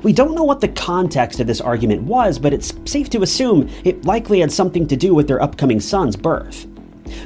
We 0.03 0.13
don't 0.13 0.35
know 0.35 0.45
what 0.45 0.61
the 0.61 0.69
context 0.69 1.41
of 1.41 1.47
this 1.47 1.61
argument 1.61 2.03
was, 2.03 2.39
but 2.39 2.53
it's 2.53 2.75
safe 2.85 3.11
to 3.11 3.23
assume 3.23 3.69
it 3.85 4.05
likely 4.05 4.41
had 4.41 4.53
something 4.53 4.87
to 4.89 4.97
do 4.97 5.15
with 5.15 5.29
their 5.29 5.43
upcoming 5.43 5.81
son's 5.81 6.17
birth. 6.17 6.67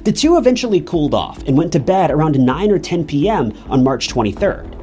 The 0.04 0.12
two 0.12 0.36
eventually 0.36 0.80
cooled 0.80 1.14
off 1.14 1.42
and 1.44 1.56
went 1.56 1.72
to 1.72 1.80
bed 1.80 2.10
around 2.10 2.38
9 2.38 2.70
or 2.70 2.78
10 2.78 3.06
p.m. 3.06 3.52
on 3.68 3.84
March 3.84 4.08
23rd. 4.08 4.76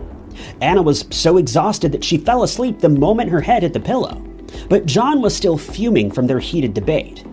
Anna 0.61 0.81
was 0.81 1.05
so 1.11 1.37
exhausted 1.37 1.91
that 1.91 2.03
she 2.03 2.17
fell 2.17 2.43
asleep 2.43 2.79
the 2.79 2.89
moment 2.89 3.29
her 3.29 3.41
head 3.41 3.63
hit 3.63 3.73
the 3.73 3.79
pillow, 3.79 4.23
but 4.69 4.85
John 4.85 5.21
was 5.21 5.35
still 5.35 5.57
fuming 5.57 6.11
from 6.11 6.27
their 6.27 6.39
heated 6.39 6.73
debate. 6.73 7.23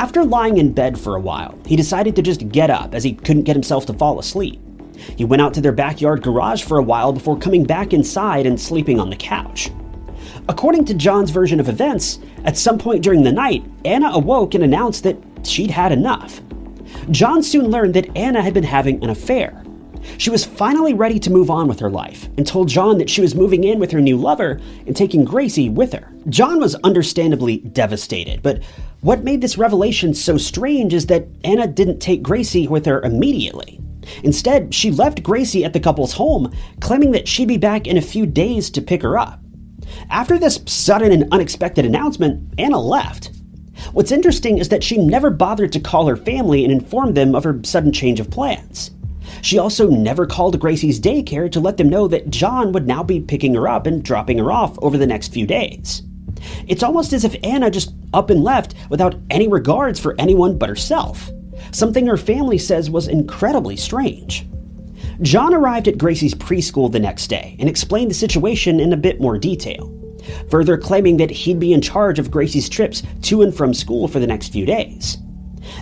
After 0.00 0.24
lying 0.24 0.56
in 0.56 0.72
bed 0.72 0.98
for 0.98 1.14
a 1.14 1.20
while, 1.20 1.58
he 1.66 1.76
decided 1.76 2.16
to 2.16 2.22
just 2.22 2.48
get 2.48 2.70
up 2.70 2.94
as 2.94 3.04
he 3.04 3.12
couldn't 3.12 3.42
get 3.42 3.54
himself 3.54 3.84
to 3.84 3.92
fall 3.92 4.18
asleep. 4.18 4.58
He 4.96 5.26
went 5.26 5.42
out 5.42 5.52
to 5.52 5.60
their 5.60 5.72
backyard 5.72 6.22
garage 6.22 6.64
for 6.64 6.78
a 6.78 6.82
while 6.82 7.12
before 7.12 7.38
coming 7.38 7.64
back 7.64 7.92
inside 7.92 8.46
and 8.46 8.58
sleeping 8.58 8.98
on 8.98 9.10
the 9.10 9.16
couch. 9.16 9.70
According 10.48 10.86
to 10.86 10.94
John's 10.94 11.28
version 11.28 11.60
of 11.60 11.68
events, 11.68 12.18
at 12.46 12.56
some 12.56 12.78
point 12.78 13.02
during 13.04 13.24
the 13.24 13.30
night, 13.30 13.62
Anna 13.84 14.08
awoke 14.14 14.54
and 14.54 14.64
announced 14.64 15.02
that 15.02 15.18
she'd 15.42 15.70
had 15.70 15.92
enough. 15.92 16.40
John 17.10 17.42
soon 17.42 17.66
learned 17.66 17.92
that 17.92 18.16
Anna 18.16 18.40
had 18.40 18.54
been 18.54 18.64
having 18.64 19.04
an 19.04 19.10
affair. 19.10 19.62
She 20.18 20.30
was 20.30 20.44
finally 20.44 20.94
ready 20.94 21.18
to 21.18 21.30
move 21.30 21.50
on 21.50 21.68
with 21.68 21.80
her 21.80 21.90
life 21.90 22.28
and 22.36 22.46
told 22.46 22.68
John 22.68 22.98
that 22.98 23.10
she 23.10 23.20
was 23.20 23.34
moving 23.34 23.64
in 23.64 23.78
with 23.78 23.90
her 23.92 24.00
new 24.00 24.16
lover 24.16 24.60
and 24.86 24.96
taking 24.96 25.24
Gracie 25.24 25.68
with 25.68 25.92
her. 25.92 26.12
John 26.28 26.60
was 26.60 26.74
understandably 26.76 27.58
devastated, 27.58 28.42
but 28.42 28.62
what 29.00 29.24
made 29.24 29.40
this 29.40 29.58
revelation 29.58 30.14
so 30.14 30.36
strange 30.36 30.92
is 30.92 31.06
that 31.06 31.26
Anna 31.44 31.66
didn't 31.66 32.00
take 32.00 32.22
Gracie 32.22 32.68
with 32.68 32.86
her 32.86 33.00
immediately. 33.00 33.80
Instead, 34.22 34.74
she 34.74 34.90
left 34.90 35.22
Gracie 35.22 35.64
at 35.64 35.72
the 35.72 35.80
couple's 35.80 36.14
home, 36.14 36.52
claiming 36.80 37.12
that 37.12 37.28
she'd 37.28 37.48
be 37.48 37.58
back 37.58 37.86
in 37.86 37.96
a 37.96 38.02
few 38.02 38.26
days 38.26 38.70
to 38.70 38.82
pick 38.82 39.02
her 39.02 39.18
up. 39.18 39.40
After 40.10 40.38
this 40.38 40.60
sudden 40.66 41.12
and 41.12 41.32
unexpected 41.32 41.84
announcement, 41.84 42.54
Anna 42.58 42.78
left. 42.78 43.30
What's 43.92 44.12
interesting 44.12 44.58
is 44.58 44.68
that 44.68 44.84
she 44.84 44.98
never 44.98 45.30
bothered 45.30 45.72
to 45.72 45.80
call 45.80 46.06
her 46.06 46.16
family 46.16 46.64
and 46.64 46.72
inform 46.72 47.14
them 47.14 47.34
of 47.34 47.44
her 47.44 47.60
sudden 47.64 47.92
change 47.92 48.20
of 48.20 48.30
plans. 48.30 48.90
She 49.42 49.58
also 49.58 49.88
never 49.88 50.26
called 50.26 50.58
Gracie's 50.60 51.00
daycare 51.00 51.50
to 51.52 51.60
let 51.60 51.76
them 51.76 51.88
know 51.88 52.08
that 52.08 52.30
John 52.30 52.72
would 52.72 52.86
now 52.86 53.02
be 53.02 53.20
picking 53.20 53.54
her 53.54 53.68
up 53.68 53.86
and 53.86 54.02
dropping 54.02 54.38
her 54.38 54.52
off 54.52 54.78
over 54.82 54.98
the 54.98 55.06
next 55.06 55.32
few 55.32 55.46
days. 55.46 56.02
It's 56.66 56.82
almost 56.82 57.12
as 57.12 57.24
if 57.24 57.36
Anna 57.42 57.70
just 57.70 57.94
up 58.12 58.30
and 58.30 58.42
left 58.42 58.74
without 58.88 59.14
any 59.30 59.48
regards 59.48 60.00
for 60.00 60.14
anyone 60.18 60.56
but 60.56 60.68
herself 60.68 61.30
something 61.72 62.06
her 62.06 62.16
family 62.16 62.58
says 62.58 62.90
was 62.90 63.08
incredibly 63.08 63.76
strange. 63.76 64.46
John 65.22 65.54
arrived 65.54 65.88
at 65.88 65.98
Gracie's 65.98 66.34
preschool 66.34 66.90
the 66.90 66.98
next 66.98 67.28
day 67.28 67.56
and 67.58 67.68
explained 67.68 68.10
the 68.10 68.14
situation 68.14 68.80
in 68.80 68.92
a 68.92 68.98
bit 68.98 69.20
more 69.20 69.38
detail, 69.38 69.92
further 70.50 70.78
claiming 70.78 71.18
that 71.18 71.30
he'd 71.30 71.60
be 71.60 71.72
in 71.72 71.80
charge 71.80 72.18
of 72.18 72.30
Gracie's 72.30 72.68
trips 72.68 73.02
to 73.22 73.42
and 73.42 73.54
from 73.54 73.74
school 73.74 74.08
for 74.08 74.18
the 74.18 74.26
next 74.26 74.52
few 74.52 74.64
days. 74.64 75.18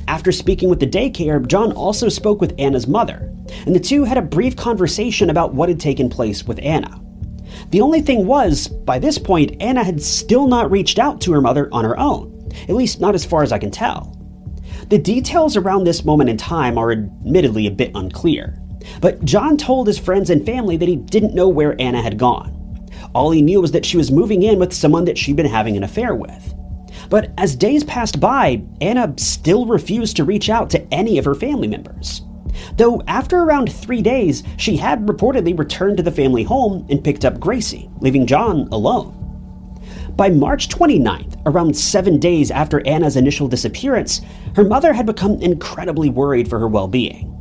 After 0.09 0.33
speaking 0.33 0.69
with 0.69 0.81
the 0.81 0.87
daycare, 0.87 1.45
John 1.47 1.73
also 1.73 2.09
spoke 2.09 2.41
with 2.41 2.55
Anna's 2.59 2.89
mother, 2.89 3.33
and 3.67 3.75
the 3.75 3.81
two 3.81 4.05
had 4.05 4.19
a 4.19 4.23
brief 4.23 4.57
conversation 4.57 5.31
about 5.31 5.55
what 5.55 5.69
had 5.69 5.81
taken 5.81 6.09
place 6.09 6.45
with 6.45 6.61
Anna. 6.63 7.01
The 7.71 7.81
only 7.81 8.01
thing 8.01 8.27
was, 8.27 8.69
by 8.69 8.99
this 8.99 9.19
point, 9.19 9.57
Anna 9.61 9.85
had 9.85 10.03
still 10.03 10.47
not 10.47 10.71
reached 10.71 10.99
out 10.99 11.21
to 11.23 11.33
her 11.33 11.41
mother 11.41 11.69
on 11.73 11.85
her 11.85 11.99
own, 11.99 12.51
at 12.69 12.75
least 12.75 13.01
not 13.01 13.15
as 13.15 13.25
far 13.25 13.43
as 13.43 13.53
I 13.53 13.59
can 13.59 13.71
tell. 13.71 14.15
The 14.91 14.99
details 14.99 15.57
around 15.57 15.85
this 15.85 16.05
moment 16.05 16.31
in 16.31 16.37
time 16.37 16.79
are 16.79 16.93
admittedly 16.93 17.67
a 17.67 17.71
bit 17.71 17.91
unclear, 17.95 18.59
but 19.01 19.25
John 19.25 19.57
told 19.57 19.87
his 19.87 19.99
friends 19.99 20.31
and 20.31 20.47
family 20.47 20.77
that 20.77 20.89
he 20.89 20.97
didn't 20.97 21.35
know 21.35 21.49
where 21.49 21.81
Anna 21.81 22.01
had 22.01 22.19
gone. 22.19 22.55
All 23.15 23.31
he 23.31 23.43
knew 23.43 23.61
was 23.61 23.73
that 23.73 23.85
she 23.85 23.97
was 23.97 24.11
moving 24.11 24.43
in 24.43 24.59
with 24.59 24.73
someone 24.73 25.05
that 25.05 25.19
she'd 25.19 25.37
been 25.37 25.47
having 25.47 25.77
an 25.77 25.83
affair 25.83 26.15
with. 26.15 26.55
But 27.11 27.33
as 27.39 27.57
days 27.57 27.85
passed 27.85 28.21
by, 28.21 28.63
Anna 28.81 29.13
still 29.17 29.67
refused 29.67 30.17
to 30.17 30.25
reach 30.25 30.51
out 30.51 30.71
to 30.71 30.95
any 30.95 31.19
of 31.19 31.25
her 31.25 31.35
family 31.35 31.69
members. 31.69 32.23
Though 32.77 33.03
after 33.07 33.39
around 33.39 33.73
three 33.73 34.03
days, 34.03 34.43
she 34.57 34.77
had 34.77 35.07
reportedly 35.07 35.59
returned 35.59 35.97
to 35.97 36.03
the 36.03 36.11
family 36.11 36.43
home 36.43 36.87
and 36.89 37.03
picked 37.03 37.25
up 37.25 37.41
Gracie, 37.41 37.91
leaving 38.01 38.27
John 38.27 38.69
alone. 38.73 39.15
By 40.17 40.31
March 40.31 40.69
29th, 40.69 41.41
around 41.47 41.77
seven 41.77 42.19
days 42.19 42.51
after 42.51 42.85
Anna's 42.87 43.17
initial 43.17 43.49
disappearance, 43.49 44.21
her 44.57 44.65
mother 44.65 44.93
had 44.93 45.07
become 45.07 45.41
incredibly 45.41 46.11
worried 46.11 46.49
for 46.49 46.59
her 46.59 46.69
well 46.69 46.89
being. 46.89 47.35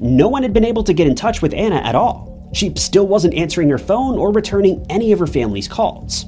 No 0.00 0.28
one 0.28 0.42
had 0.42 0.52
been 0.52 0.64
able 0.64 0.84
to 0.84 0.94
get 0.94 1.06
in 1.06 1.14
touch 1.14 1.42
with 1.42 1.54
Anna 1.54 1.76
at 1.76 1.94
all. 1.94 2.50
She 2.54 2.72
still 2.76 3.06
wasn't 3.06 3.34
answering 3.34 3.68
her 3.70 3.78
phone 3.78 4.16
or 4.16 4.32
returning 4.32 4.86
any 4.88 5.12
of 5.12 5.18
her 5.18 5.26
family's 5.26 5.68
calls. 5.68 6.26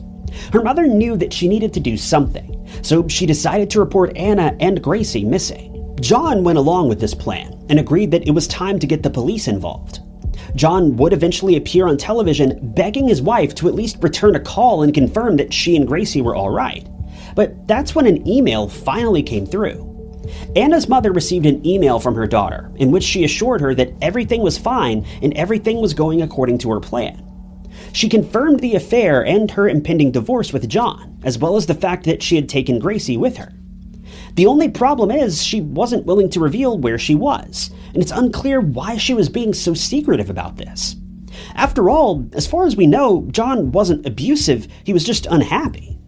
Her 0.53 0.63
mother 0.63 0.87
knew 0.87 1.17
that 1.17 1.33
she 1.33 1.49
needed 1.49 1.73
to 1.75 1.81
do 1.81 1.97
something, 1.97 2.69
so 2.83 3.09
she 3.09 3.27
decided 3.27 3.71
to 3.71 3.81
report 3.81 4.17
Anna 4.17 4.57
and 4.61 4.83
Gracie 4.83 5.25
missing. 5.25 5.76
John 6.01 6.45
went 6.45 6.59
along 6.59 6.89
with 6.89 7.01
this 7.01 7.15
plan 7.15 7.65
and 7.69 7.79
agreed 7.79 8.11
that 8.11 8.27
it 8.27 8.33
was 8.33 8.47
time 8.49 8.79
to 8.79 8.87
get 8.87 9.03
the 9.03 9.11
police 9.11 9.49
involved. 9.49 10.01
John 10.55 10.97
would 10.97 11.13
eventually 11.13 11.57
appear 11.57 11.87
on 11.87 11.97
television 11.97 12.73
begging 12.75 13.09
his 13.09 13.23
wife 13.23 13.55
to 13.57 13.69
at 13.69 13.75
least 13.75 14.03
return 14.03 14.37
a 14.37 14.41
call 14.41 14.83
and 14.83 14.93
confirm 14.93 15.37
that 15.37 15.53
she 15.53 15.75
and 15.75 15.87
Gracie 15.87 16.23
were 16.23 16.37
all 16.37 16.51
right. 16.51 16.87
But 17.35 17.67
that's 17.67 17.95
when 17.95 18.07
an 18.07 18.27
email 18.29 18.69
finally 18.69 19.23
came 19.23 19.47
through. 19.47 19.93
Anna's 20.55 20.89
mother 20.89 21.13
received 21.13 21.47
an 21.47 21.65
email 21.67 21.99
from 21.99 22.15
her 22.15 22.27
daughter 22.27 22.71
in 22.77 22.91
which 22.91 23.05
she 23.05 23.25
assured 23.25 23.61
her 23.61 23.75
that 23.75 23.95
everything 24.03 24.43
was 24.43 24.59
fine 24.59 25.07
and 25.23 25.33
everything 25.35 25.81
was 25.81 25.95
going 25.95 26.23
according 26.23 26.59
to 26.59 26.71
her 26.71 26.81
plan. 26.81 27.23
She 27.93 28.09
confirmed 28.09 28.61
the 28.61 28.75
affair 28.75 29.25
and 29.25 29.51
her 29.53 29.69
impending 29.69 30.13
divorce 30.13 30.53
with 30.53 30.69
John, 30.69 31.19
as 31.25 31.39
well 31.39 31.57
as 31.57 31.67
the 31.67 31.75
fact 31.75 32.05
that 32.05 32.23
she 32.23 32.37
had 32.37 32.49
taken 32.49 32.79
Gracie 32.79 33.17
with 33.17 33.37
her. 33.37 33.53
The 34.37 34.47
only 34.47 34.69
problem 34.69 35.11
is 35.11 35.43
she 35.43 35.63
wasn't 35.63 36.05
willing 36.05 36.29
to 36.31 36.41
reveal 36.41 36.77
where 36.77 36.99
she 36.99 37.15
was, 37.15 37.71
and 37.95 38.03
it's 38.03 38.13
unclear 38.13 38.61
why 38.61 38.99
she 38.99 39.15
was 39.15 39.31
being 39.31 39.55
so 39.55 39.73
secretive 39.73 40.29
about 40.29 40.59
this. 40.59 40.95
After 41.55 41.89
all, 41.89 42.27
as 42.35 42.47
far 42.47 42.67
as 42.67 42.77
we 42.77 42.87
know, 42.87 43.27
John 43.31 43.73
wasn't 43.73 44.05
abusive, 44.05 44.69
he 44.85 44.93
was 44.93 45.05
just 45.05 45.25
unhappy. 45.25 45.99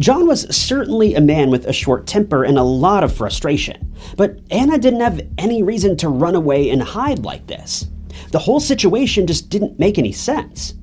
John 0.00 0.26
was 0.26 0.54
certainly 0.54 1.14
a 1.14 1.20
man 1.20 1.50
with 1.50 1.66
a 1.66 1.72
short 1.72 2.08
temper 2.08 2.42
and 2.42 2.58
a 2.58 2.64
lot 2.64 3.04
of 3.04 3.12
frustration, 3.12 3.94
but 4.16 4.40
Anna 4.50 4.76
didn't 4.78 5.00
have 5.00 5.20
any 5.38 5.62
reason 5.62 5.96
to 5.98 6.08
run 6.08 6.34
away 6.34 6.70
and 6.70 6.82
hide 6.82 7.20
like 7.20 7.46
this. 7.46 7.86
The 8.32 8.40
whole 8.40 8.58
situation 8.58 9.28
just 9.28 9.50
didn't 9.50 9.78
make 9.78 9.98
any 9.98 10.12
sense. 10.12 10.74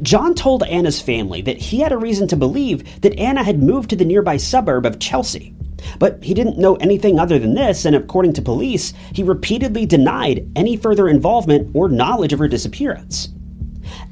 John 0.00 0.34
told 0.34 0.62
Anna's 0.62 1.00
family 1.00 1.42
that 1.42 1.58
he 1.58 1.80
had 1.80 1.92
a 1.92 1.98
reason 1.98 2.26
to 2.28 2.36
believe 2.36 3.02
that 3.02 3.18
Anna 3.18 3.44
had 3.44 3.62
moved 3.62 3.90
to 3.90 3.96
the 3.96 4.04
nearby 4.06 4.38
suburb 4.38 4.86
of 4.86 4.98
Chelsea, 4.98 5.54
but 5.98 6.22
he 6.22 6.34
didn't 6.34 6.58
know 6.58 6.76
anything 6.76 7.18
other 7.18 7.38
than 7.38 7.54
this, 7.54 7.84
and 7.84 7.94
according 7.96 8.32
to 8.34 8.42
police, 8.42 8.92
he 9.12 9.22
repeatedly 9.22 9.86
denied 9.86 10.50
any 10.56 10.76
further 10.76 11.08
involvement 11.08 11.70
or 11.74 11.88
knowledge 11.88 12.32
of 12.32 12.38
her 12.38 12.48
disappearance. 12.48 13.28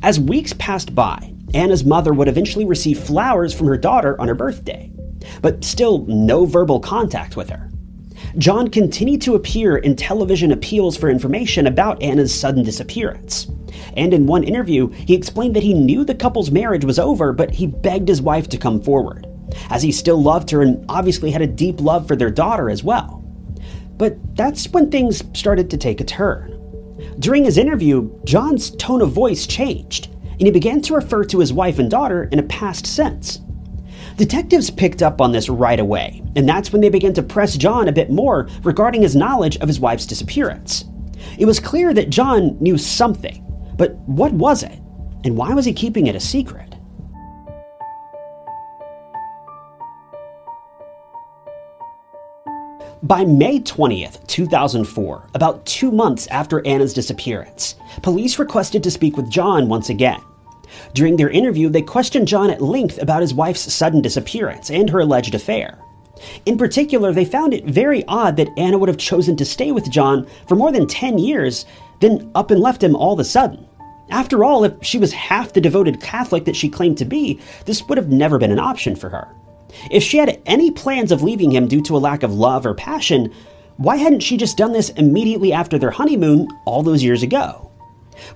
As 0.02 0.20
weeks 0.20 0.52
passed 0.54 0.94
by, 0.94 1.32
Anna's 1.54 1.84
mother 1.84 2.12
would 2.12 2.28
eventually 2.28 2.64
receive 2.64 2.98
flowers 2.98 3.52
from 3.52 3.66
her 3.66 3.76
daughter 3.76 4.20
on 4.20 4.28
her 4.28 4.34
birthday, 4.34 4.90
but 5.42 5.64
still 5.64 6.04
no 6.06 6.44
verbal 6.44 6.80
contact 6.80 7.36
with 7.36 7.50
her. 7.50 7.70
John 8.38 8.68
continued 8.68 9.22
to 9.22 9.34
appear 9.34 9.76
in 9.76 9.96
television 9.96 10.52
appeals 10.52 10.96
for 10.96 11.08
information 11.08 11.66
about 11.66 12.02
Anna's 12.02 12.38
sudden 12.38 12.62
disappearance. 12.62 13.50
And 13.96 14.14
in 14.14 14.26
one 14.26 14.44
interview, 14.44 14.88
he 14.88 15.14
explained 15.14 15.56
that 15.56 15.62
he 15.62 15.74
knew 15.74 16.04
the 16.04 16.14
couple's 16.14 16.50
marriage 16.50 16.84
was 16.84 16.98
over, 16.98 17.32
but 17.32 17.52
he 17.52 17.66
begged 17.66 18.08
his 18.08 18.22
wife 18.22 18.48
to 18.50 18.58
come 18.58 18.80
forward 18.80 19.26
as 19.70 19.82
he 19.82 19.92
still 19.92 20.22
loved 20.22 20.50
her 20.50 20.62
and 20.62 20.84
obviously 20.88 21.30
had 21.30 21.42
a 21.42 21.46
deep 21.46 21.80
love 21.80 22.06
for 22.06 22.16
their 22.16 22.30
daughter 22.30 22.70
as 22.70 22.84
well. 22.84 23.24
But 23.96 24.36
that's 24.36 24.68
when 24.70 24.90
things 24.90 25.22
started 25.38 25.70
to 25.70 25.76
take 25.76 26.00
a 26.00 26.04
turn. 26.04 26.56
During 27.18 27.44
his 27.44 27.58
interview, 27.58 28.10
John's 28.24 28.70
tone 28.70 29.02
of 29.02 29.12
voice 29.12 29.46
changed, 29.46 30.08
and 30.22 30.42
he 30.42 30.50
began 30.50 30.80
to 30.82 30.94
refer 30.94 31.24
to 31.24 31.38
his 31.38 31.52
wife 31.52 31.78
and 31.78 31.90
daughter 31.90 32.24
in 32.24 32.38
a 32.38 32.44
past 32.44 32.86
sense. 32.86 33.40
Detectives 34.16 34.70
picked 34.70 35.02
up 35.02 35.20
on 35.20 35.32
this 35.32 35.48
right 35.48 35.80
away, 35.80 36.22
and 36.36 36.48
that's 36.48 36.72
when 36.72 36.80
they 36.80 36.88
began 36.88 37.12
to 37.14 37.22
press 37.22 37.56
John 37.56 37.88
a 37.88 37.92
bit 37.92 38.10
more 38.10 38.48
regarding 38.62 39.02
his 39.02 39.16
knowledge 39.16 39.56
of 39.58 39.68
his 39.68 39.80
wife's 39.80 40.06
disappearance. 40.06 40.84
It 41.38 41.46
was 41.46 41.60
clear 41.60 41.94
that 41.94 42.10
John 42.10 42.56
knew 42.60 42.78
something, 42.78 43.44
but 43.76 43.94
what 44.06 44.32
was 44.32 44.62
it? 44.62 44.78
And 45.24 45.36
why 45.36 45.54
was 45.54 45.64
he 45.64 45.72
keeping 45.72 46.06
it 46.06 46.16
a 46.16 46.20
secret? 46.20 46.69
By 53.02 53.24
May 53.24 53.60
20th, 53.60 54.26
2004, 54.26 55.30
about 55.34 55.64
two 55.64 55.90
months 55.90 56.26
after 56.26 56.64
Anna's 56.66 56.92
disappearance, 56.92 57.76
police 58.02 58.38
requested 58.38 58.82
to 58.82 58.90
speak 58.90 59.16
with 59.16 59.30
John 59.30 59.70
once 59.70 59.88
again. 59.88 60.20
During 60.92 61.16
their 61.16 61.30
interview, 61.30 61.70
they 61.70 61.80
questioned 61.80 62.28
John 62.28 62.50
at 62.50 62.60
length 62.60 63.00
about 63.00 63.22
his 63.22 63.32
wife's 63.32 63.72
sudden 63.72 64.02
disappearance 64.02 64.70
and 64.70 64.90
her 64.90 65.00
alleged 65.00 65.34
affair. 65.34 65.78
In 66.44 66.58
particular, 66.58 67.10
they 67.10 67.24
found 67.24 67.54
it 67.54 67.64
very 67.64 68.04
odd 68.04 68.36
that 68.36 68.50
Anna 68.58 68.76
would 68.76 68.90
have 68.90 68.98
chosen 68.98 69.34
to 69.36 69.46
stay 69.46 69.72
with 69.72 69.90
John 69.90 70.26
for 70.46 70.54
more 70.54 70.70
than 70.70 70.86
10 70.86 71.16
years, 71.16 71.64
then 72.00 72.30
up 72.34 72.50
and 72.50 72.60
left 72.60 72.84
him 72.84 72.94
all 72.94 73.14
of 73.14 73.18
a 73.18 73.24
sudden. 73.24 73.66
After 74.10 74.44
all, 74.44 74.62
if 74.64 74.74
she 74.82 74.98
was 74.98 75.14
half 75.14 75.54
the 75.54 75.62
devoted 75.62 76.02
Catholic 76.02 76.44
that 76.44 76.56
she 76.56 76.68
claimed 76.68 76.98
to 76.98 77.06
be, 77.06 77.40
this 77.64 77.82
would 77.88 77.96
have 77.96 78.10
never 78.10 78.36
been 78.36 78.52
an 78.52 78.58
option 78.58 78.94
for 78.94 79.08
her. 79.08 79.34
If 79.90 80.02
she 80.02 80.18
had 80.18 80.40
any 80.46 80.70
plans 80.70 81.12
of 81.12 81.22
leaving 81.22 81.50
him 81.50 81.68
due 81.68 81.82
to 81.82 81.96
a 81.96 81.98
lack 81.98 82.22
of 82.22 82.34
love 82.34 82.66
or 82.66 82.74
passion, 82.74 83.32
why 83.76 83.96
hadn't 83.96 84.20
she 84.20 84.36
just 84.36 84.56
done 84.56 84.72
this 84.72 84.90
immediately 84.90 85.52
after 85.52 85.78
their 85.78 85.90
honeymoon 85.90 86.48
all 86.66 86.82
those 86.82 87.02
years 87.02 87.22
ago? 87.22 87.70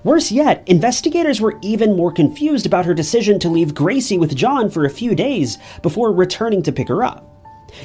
Worse 0.03 0.31
yet, 0.31 0.63
investigators 0.67 1.39
were 1.39 1.59
even 1.61 1.95
more 1.95 2.11
confused 2.11 2.65
about 2.65 2.85
her 2.85 2.93
decision 2.93 3.39
to 3.39 3.49
leave 3.49 3.75
Gracie 3.75 4.17
with 4.17 4.35
John 4.35 4.69
for 4.69 4.85
a 4.85 4.89
few 4.89 5.13
days 5.13 5.57
before 5.83 6.11
returning 6.11 6.63
to 6.63 6.71
pick 6.71 6.87
her 6.87 7.03
up. 7.03 7.31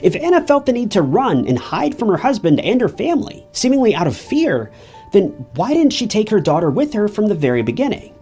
If 0.02 0.16
Anna 0.16 0.47
felt 0.47 0.66
the 0.66 0.73
need 0.73 0.90
to 0.92 1.02
run 1.02 1.47
and 1.47 1.59
hide 1.59 1.99
from 1.99 2.09
her 2.09 2.16
husband 2.16 2.61
and 2.61 2.80
her 2.80 2.88
family, 2.88 3.47
seemingly 3.52 3.95
out 3.95 4.07
of 4.07 4.16
fear, 4.16 4.71
then 5.12 5.28
why 5.54 5.75
didn't 5.75 5.92
she 5.92 6.07
take 6.07 6.30
her 6.30 6.40
daughter 6.40 6.71
with 6.71 6.92
her 6.95 7.09
from 7.09 7.26
the 7.26 7.35
very 7.35 7.62
beginning? 7.62 8.14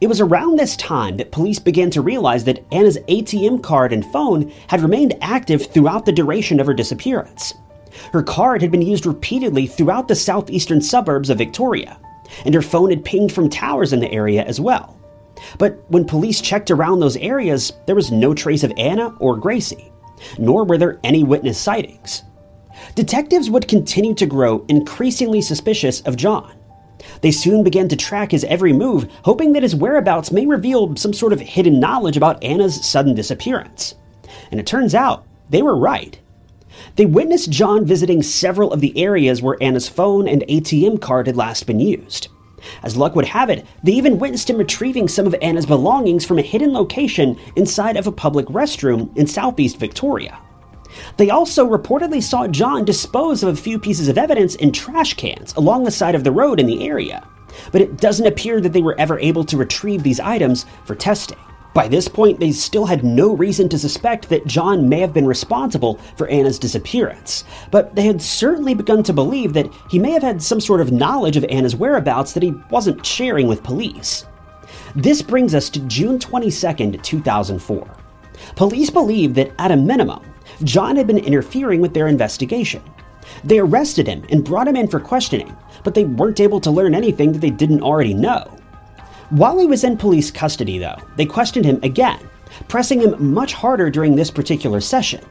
It 0.00 0.06
was 0.06 0.20
around 0.20 0.58
this 0.58 0.76
time 0.76 1.16
that 1.16 1.32
police 1.32 1.58
began 1.58 1.90
to 1.90 2.02
realize 2.02 2.44
that 2.44 2.64
Anna's 2.72 2.98
ATM 3.08 3.62
card 3.62 3.92
and 3.92 4.04
phone 4.06 4.52
had 4.68 4.82
remained 4.82 5.16
active 5.20 5.66
throughout 5.66 6.06
the 6.06 6.12
duration 6.12 6.60
of 6.60 6.66
her 6.66 6.74
disappearance. 6.74 7.54
Her 8.12 8.22
card 8.22 8.62
had 8.62 8.70
been 8.70 8.82
used 8.82 9.06
repeatedly 9.06 9.66
throughout 9.66 10.08
the 10.08 10.14
southeastern 10.14 10.80
suburbs 10.80 11.30
of 11.30 11.38
Victoria, 11.38 11.98
and 12.44 12.54
her 12.54 12.62
phone 12.62 12.90
had 12.90 13.04
pinged 13.04 13.32
from 13.32 13.48
towers 13.48 13.92
in 13.92 14.00
the 14.00 14.12
area 14.12 14.44
as 14.44 14.60
well. 14.60 14.96
But 15.58 15.82
when 15.90 16.04
police 16.04 16.40
checked 16.40 16.70
around 16.70 17.00
those 17.00 17.16
areas, 17.16 17.72
there 17.86 17.94
was 17.94 18.10
no 18.10 18.34
trace 18.34 18.62
of 18.62 18.72
Anna 18.76 19.14
or 19.18 19.36
Gracie, 19.36 19.90
nor 20.38 20.64
were 20.64 20.78
there 20.78 21.00
any 21.02 21.24
witness 21.24 21.58
sightings. 21.58 22.22
Detectives 22.94 23.50
would 23.50 23.68
continue 23.68 24.14
to 24.14 24.26
grow 24.26 24.64
increasingly 24.68 25.40
suspicious 25.40 26.00
of 26.02 26.16
John. 26.16 26.59
They 27.20 27.30
soon 27.30 27.64
began 27.64 27.88
to 27.88 27.96
track 27.96 28.30
his 28.30 28.44
every 28.44 28.72
move, 28.72 29.10
hoping 29.24 29.52
that 29.52 29.62
his 29.62 29.76
whereabouts 29.76 30.32
may 30.32 30.46
reveal 30.46 30.96
some 30.96 31.12
sort 31.12 31.32
of 31.32 31.40
hidden 31.40 31.80
knowledge 31.80 32.16
about 32.16 32.42
Anna's 32.42 32.84
sudden 32.84 33.14
disappearance. 33.14 33.94
And 34.50 34.60
it 34.60 34.66
turns 34.66 34.94
out 34.94 35.26
they 35.48 35.62
were 35.62 35.76
right. 35.76 36.18
They 36.96 37.06
witnessed 37.06 37.50
John 37.50 37.84
visiting 37.84 38.22
several 38.22 38.72
of 38.72 38.80
the 38.80 38.96
areas 38.98 39.42
where 39.42 39.62
Anna's 39.62 39.88
phone 39.88 40.28
and 40.28 40.42
ATM 40.42 41.00
card 41.00 41.26
had 41.26 41.36
last 41.36 41.66
been 41.66 41.80
used. 41.80 42.28
As 42.82 42.96
luck 42.96 43.16
would 43.16 43.26
have 43.26 43.50
it, 43.50 43.64
they 43.82 43.92
even 43.92 44.18
witnessed 44.18 44.50
him 44.50 44.58
retrieving 44.58 45.08
some 45.08 45.26
of 45.26 45.34
Anna's 45.40 45.66
belongings 45.66 46.24
from 46.24 46.38
a 46.38 46.42
hidden 46.42 46.72
location 46.72 47.38
inside 47.56 47.96
of 47.96 48.06
a 48.06 48.12
public 48.12 48.46
restroom 48.46 49.16
in 49.16 49.26
southeast 49.26 49.78
Victoria. 49.78 50.38
They 51.16 51.30
also 51.30 51.68
reportedly 51.68 52.22
saw 52.22 52.46
John 52.46 52.84
dispose 52.84 53.42
of 53.42 53.48
a 53.50 53.60
few 53.60 53.78
pieces 53.78 54.08
of 54.08 54.18
evidence 54.18 54.54
in 54.56 54.72
trash 54.72 55.14
cans 55.14 55.54
along 55.54 55.84
the 55.84 55.90
side 55.90 56.14
of 56.14 56.24
the 56.24 56.32
road 56.32 56.60
in 56.60 56.66
the 56.66 56.86
area, 56.86 57.26
but 57.72 57.80
it 57.80 57.98
doesn't 57.98 58.26
appear 58.26 58.60
that 58.60 58.72
they 58.72 58.82
were 58.82 58.98
ever 58.98 59.18
able 59.18 59.44
to 59.44 59.56
retrieve 59.56 60.02
these 60.02 60.20
items 60.20 60.66
for 60.84 60.94
testing. 60.94 61.38
By 61.72 61.86
this 61.86 62.08
point, 62.08 62.40
they 62.40 62.50
still 62.50 62.86
had 62.86 63.04
no 63.04 63.32
reason 63.32 63.68
to 63.68 63.78
suspect 63.78 64.28
that 64.28 64.46
John 64.46 64.88
may 64.88 64.98
have 64.98 65.14
been 65.14 65.26
responsible 65.26 66.00
for 66.16 66.26
Anna's 66.26 66.58
disappearance, 66.58 67.44
but 67.70 67.94
they 67.94 68.02
had 68.02 68.20
certainly 68.20 68.74
begun 68.74 69.04
to 69.04 69.12
believe 69.12 69.52
that 69.52 69.72
he 69.88 69.98
may 69.98 70.10
have 70.10 70.22
had 70.22 70.42
some 70.42 70.60
sort 70.60 70.80
of 70.80 70.90
knowledge 70.90 71.36
of 71.36 71.44
Anna's 71.44 71.76
whereabouts 71.76 72.32
that 72.32 72.42
he 72.42 72.54
wasn't 72.70 73.06
sharing 73.06 73.46
with 73.46 73.62
police. 73.62 74.26
This 74.96 75.22
brings 75.22 75.54
us 75.54 75.70
to 75.70 75.80
June 75.80 76.18
22, 76.18 76.98
2004. 76.98 77.96
Police 78.56 78.90
believe 78.90 79.34
that, 79.34 79.52
at 79.60 79.70
a 79.70 79.76
minimum, 79.76 80.22
John 80.64 80.96
had 80.96 81.06
been 81.06 81.18
interfering 81.18 81.80
with 81.80 81.94
their 81.94 82.08
investigation. 82.08 82.82
They 83.44 83.58
arrested 83.58 84.06
him 84.06 84.24
and 84.30 84.44
brought 84.44 84.68
him 84.68 84.76
in 84.76 84.88
for 84.88 85.00
questioning, 85.00 85.56
but 85.84 85.94
they 85.94 86.04
weren't 86.04 86.40
able 86.40 86.60
to 86.60 86.70
learn 86.70 86.94
anything 86.94 87.32
that 87.32 87.40
they 87.40 87.50
didn't 87.50 87.82
already 87.82 88.14
know. 88.14 88.44
While 89.30 89.58
he 89.60 89.66
was 89.66 89.84
in 89.84 89.96
police 89.96 90.30
custody, 90.30 90.78
though, 90.78 90.96
they 91.16 91.26
questioned 91.26 91.64
him 91.64 91.78
again, 91.82 92.28
pressing 92.68 93.00
him 93.00 93.32
much 93.32 93.52
harder 93.52 93.88
during 93.90 94.16
this 94.16 94.30
particular 94.30 94.80
session. 94.80 95.24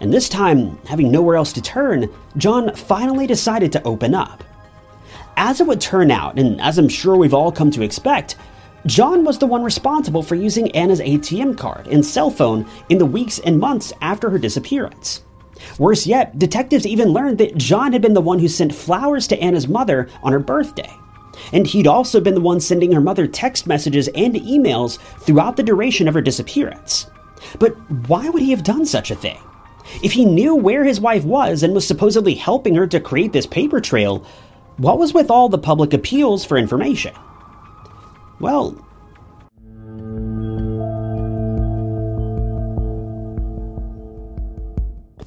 And 0.00 0.12
this 0.12 0.28
time, 0.28 0.78
having 0.86 1.10
nowhere 1.10 1.36
else 1.36 1.52
to 1.54 1.62
turn, 1.62 2.10
John 2.36 2.74
finally 2.74 3.26
decided 3.26 3.72
to 3.72 3.82
open 3.84 4.14
up. 4.14 4.44
As 5.36 5.60
it 5.60 5.66
would 5.66 5.80
turn 5.80 6.10
out, 6.10 6.38
and 6.38 6.60
as 6.60 6.78
I'm 6.78 6.88
sure 6.88 7.16
we've 7.16 7.34
all 7.34 7.52
come 7.52 7.70
to 7.70 7.82
expect, 7.82 8.36
John 8.86 9.24
was 9.24 9.38
the 9.38 9.48
one 9.48 9.64
responsible 9.64 10.22
for 10.22 10.36
using 10.36 10.70
Anna's 10.70 11.00
ATM 11.00 11.58
card 11.58 11.88
and 11.88 12.06
cell 12.06 12.30
phone 12.30 12.64
in 12.88 12.98
the 12.98 13.06
weeks 13.06 13.40
and 13.40 13.58
months 13.58 13.92
after 14.00 14.30
her 14.30 14.38
disappearance. 14.38 15.24
Worse 15.78 16.06
yet, 16.06 16.38
detectives 16.38 16.86
even 16.86 17.08
learned 17.08 17.38
that 17.38 17.56
John 17.56 17.92
had 17.92 18.00
been 18.00 18.14
the 18.14 18.20
one 18.20 18.38
who 18.38 18.46
sent 18.46 18.72
flowers 18.72 19.26
to 19.28 19.40
Anna's 19.40 19.66
mother 19.66 20.08
on 20.22 20.32
her 20.32 20.38
birthday. 20.38 20.92
And 21.52 21.66
he'd 21.66 21.88
also 21.88 22.20
been 22.20 22.34
the 22.34 22.40
one 22.40 22.60
sending 22.60 22.92
her 22.92 23.00
mother 23.00 23.26
text 23.26 23.66
messages 23.66 24.08
and 24.08 24.34
emails 24.34 24.98
throughout 25.20 25.56
the 25.56 25.64
duration 25.64 26.06
of 26.06 26.14
her 26.14 26.22
disappearance. 26.22 27.10
But 27.58 27.74
why 28.08 28.28
would 28.28 28.42
he 28.42 28.52
have 28.52 28.62
done 28.62 28.86
such 28.86 29.10
a 29.10 29.16
thing? 29.16 29.38
If 30.02 30.12
he 30.12 30.24
knew 30.24 30.54
where 30.54 30.84
his 30.84 31.00
wife 31.00 31.24
was 31.24 31.64
and 31.64 31.74
was 31.74 31.86
supposedly 31.86 32.34
helping 32.34 32.76
her 32.76 32.86
to 32.86 33.00
create 33.00 33.32
this 33.32 33.46
paper 33.46 33.80
trail, 33.80 34.24
what 34.76 34.98
was 34.98 35.12
with 35.12 35.30
all 35.30 35.48
the 35.48 35.58
public 35.58 35.92
appeals 35.92 36.44
for 36.44 36.56
information? 36.56 37.14
Well, 38.40 38.86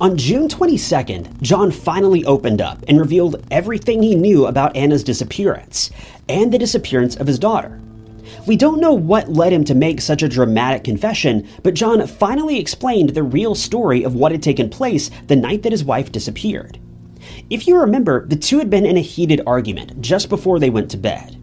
On 0.01 0.15
June 0.15 0.47
22nd, 0.47 1.41
John 1.41 1.71
finally 1.71 2.23
opened 2.23 2.61
up 2.61 2.85
and 2.87 2.97
revealed 2.97 3.45
everything 3.51 4.01
he 4.01 4.15
knew 4.15 4.45
about 4.45 4.73
Anna's 4.73 5.03
disappearance 5.03 5.91
and 6.29 6.53
the 6.53 6.57
disappearance 6.57 7.17
of 7.17 7.27
his 7.27 7.37
daughter. 7.37 7.81
We 8.47 8.55
don't 8.55 8.79
know 8.79 8.93
what 8.93 9.27
led 9.27 9.51
him 9.51 9.65
to 9.65 9.75
make 9.75 9.99
such 9.99 10.23
a 10.23 10.29
dramatic 10.29 10.85
confession, 10.85 11.45
but 11.63 11.73
John 11.73 12.05
finally 12.07 12.59
explained 12.59 13.09
the 13.09 13.23
real 13.23 13.55
story 13.55 14.03
of 14.03 14.15
what 14.15 14.31
had 14.31 14.41
taken 14.41 14.69
place 14.69 15.11
the 15.27 15.35
night 15.35 15.63
that 15.63 15.73
his 15.73 15.83
wife 15.83 16.13
disappeared. 16.13 16.79
If 17.49 17.67
you 17.67 17.77
remember, 17.77 18.25
the 18.25 18.37
two 18.37 18.59
had 18.59 18.69
been 18.69 18.85
in 18.85 18.95
a 18.95 19.01
heated 19.01 19.41
argument 19.45 19.99
just 19.99 20.29
before 20.29 20.59
they 20.59 20.69
went 20.69 20.89
to 20.91 20.97
bed. 20.97 21.38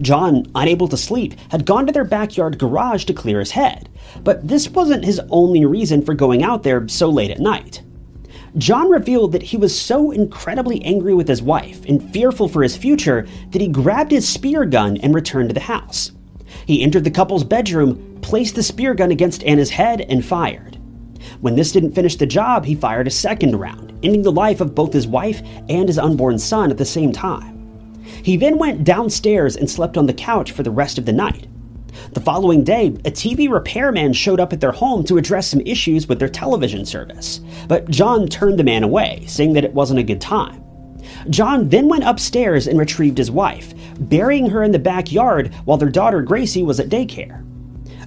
John, 0.00 0.46
unable 0.54 0.88
to 0.88 0.96
sleep, 0.96 1.34
had 1.50 1.66
gone 1.66 1.86
to 1.86 1.92
their 1.92 2.04
backyard 2.04 2.58
garage 2.58 3.04
to 3.04 3.14
clear 3.14 3.38
his 3.38 3.52
head, 3.52 3.88
but 4.22 4.46
this 4.46 4.68
wasn't 4.68 5.04
his 5.04 5.20
only 5.30 5.64
reason 5.64 6.02
for 6.02 6.14
going 6.14 6.42
out 6.42 6.62
there 6.62 6.86
so 6.88 7.08
late 7.08 7.30
at 7.30 7.40
night. 7.40 7.82
John 8.56 8.88
revealed 8.88 9.32
that 9.32 9.42
he 9.42 9.56
was 9.56 9.78
so 9.78 10.12
incredibly 10.12 10.82
angry 10.84 11.14
with 11.14 11.26
his 11.26 11.42
wife 11.42 11.84
and 11.86 12.12
fearful 12.12 12.48
for 12.48 12.62
his 12.62 12.76
future 12.76 13.26
that 13.50 13.60
he 13.60 13.68
grabbed 13.68 14.12
his 14.12 14.28
spear 14.28 14.64
gun 14.64 14.96
and 14.98 15.14
returned 15.14 15.48
to 15.48 15.54
the 15.54 15.60
house. 15.60 16.12
He 16.64 16.82
entered 16.82 17.02
the 17.04 17.10
couple's 17.10 17.42
bedroom, 17.42 18.18
placed 18.22 18.54
the 18.54 18.62
spear 18.62 18.94
gun 18.94 19.10
against 19.10 19.42
Anna's 19.42 19.70
head, 19.70 20.02
and 20.02 20.24
fired. 20.24 20.78
When 21.40 21.56
this 21.56 21.72
didn't 21.72 21.92
finish 21.92 22.16
the 22.16 22.26
job, 22.26 22.64
he 22.64 22.76
fired 22.76 23.08
a 23.08 23.10
second 23.10 23.56
round, 23.56 23.90
ending 24.02 24.22
the 24.22 24.30
life 24.30 24.60
of 24.60 24.74
both 24.74 24.92
his 24.92 25.06
wife 25.06 25.42
and 25.68 25.88
his 25.88 25.98
unborn 25.98 26.38
son 26.38 26.70
at 26.70 26.78
the 26.78 26.84
same 26.84 27.12
time. 27.12 27.53
He 28.24 28.38
then 28.38 28.56
went 28.56 28.84
downstairs 28.84 29.54
and 29.54 29.70
slept 29.70 29.98
on 29.98 30.06
the 30.06 30.14
couch 30.14 30.52
for 30.52 30.62
the 30.62 30.70
rest 30.70 30.96
of 30.96 31.04
the 31.04 31.12
night. 31.12 31.46
The 32.14 32.22
following 32.22 32.64
day, 32.64 32.86
a 32.86 33.10
TV 33.10 33.50
repairman 33.50 34.14
showed 34.14 34.40
up 34.40 34.54
at 34.54 34.62
their 34.62 34.72
home 34.72 35.04
to 35.04 35.18
address 35.18 35.48
some 35.48 35.60
issues 35.60 36.08
with 36.08 36.20
their 36.20 36.30
television 36.30 36.86
service, 36.86 37.42
but 37.68 37.90
John 37.90 38.26
turned 38.26 38.58
the 38.58 38.64
man 38.64 38.82
away, 38.82 39.24
saying 39.26 39.52
that 39.52 39.64
it 39.64 39.74
wasn't 39.74 40.00
a 40.00 40.02
good 40.02 40.22
time. 40.22 40.64
John 41.28 41.68
then 41.68 41.86
went 41.86 42.04
upstairs 42.04 42.66
and 42.66 42.78
retrieved 42.78 43.18
his 43.18 43.30
wife, 43.30 43.74
burying 43.98 44.48
her 44.48 44.62
in 44.62 44.72
the 44.72 44.78
backyard 44.78 45.52
while 45.66 45.76
their 45.76 45.90
daughter 45.90 46.22
Gracie 46.22 46.62
was 46.62 46.80
at 46.80 46.88
daycare. 46.88 47.44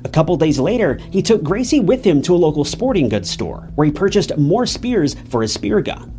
A 0.04 0.10
couple 0.10 0.36
days 0.36 0.60
later, 0.60 1.00
he 1.12 1.22
took 1.22 1.44
Gracie 1.44 1.80
with 1.80 2.04
him 2.04 2.24
to 2.24 2.34
a 2.34 2.38
local 2.38 2.66
sporting 2.66 3.08
goods 3.08 3.30
store, 3.30 3.70
where 3.76 3.86
he 3.86 3.92
purchased 3.92 4.36
more 4.36 4.66
spears 4.66 5.16
for 5.30 5.44
his 5.44 5.54
spear 5.54 5.80
gun. 5.80 6.17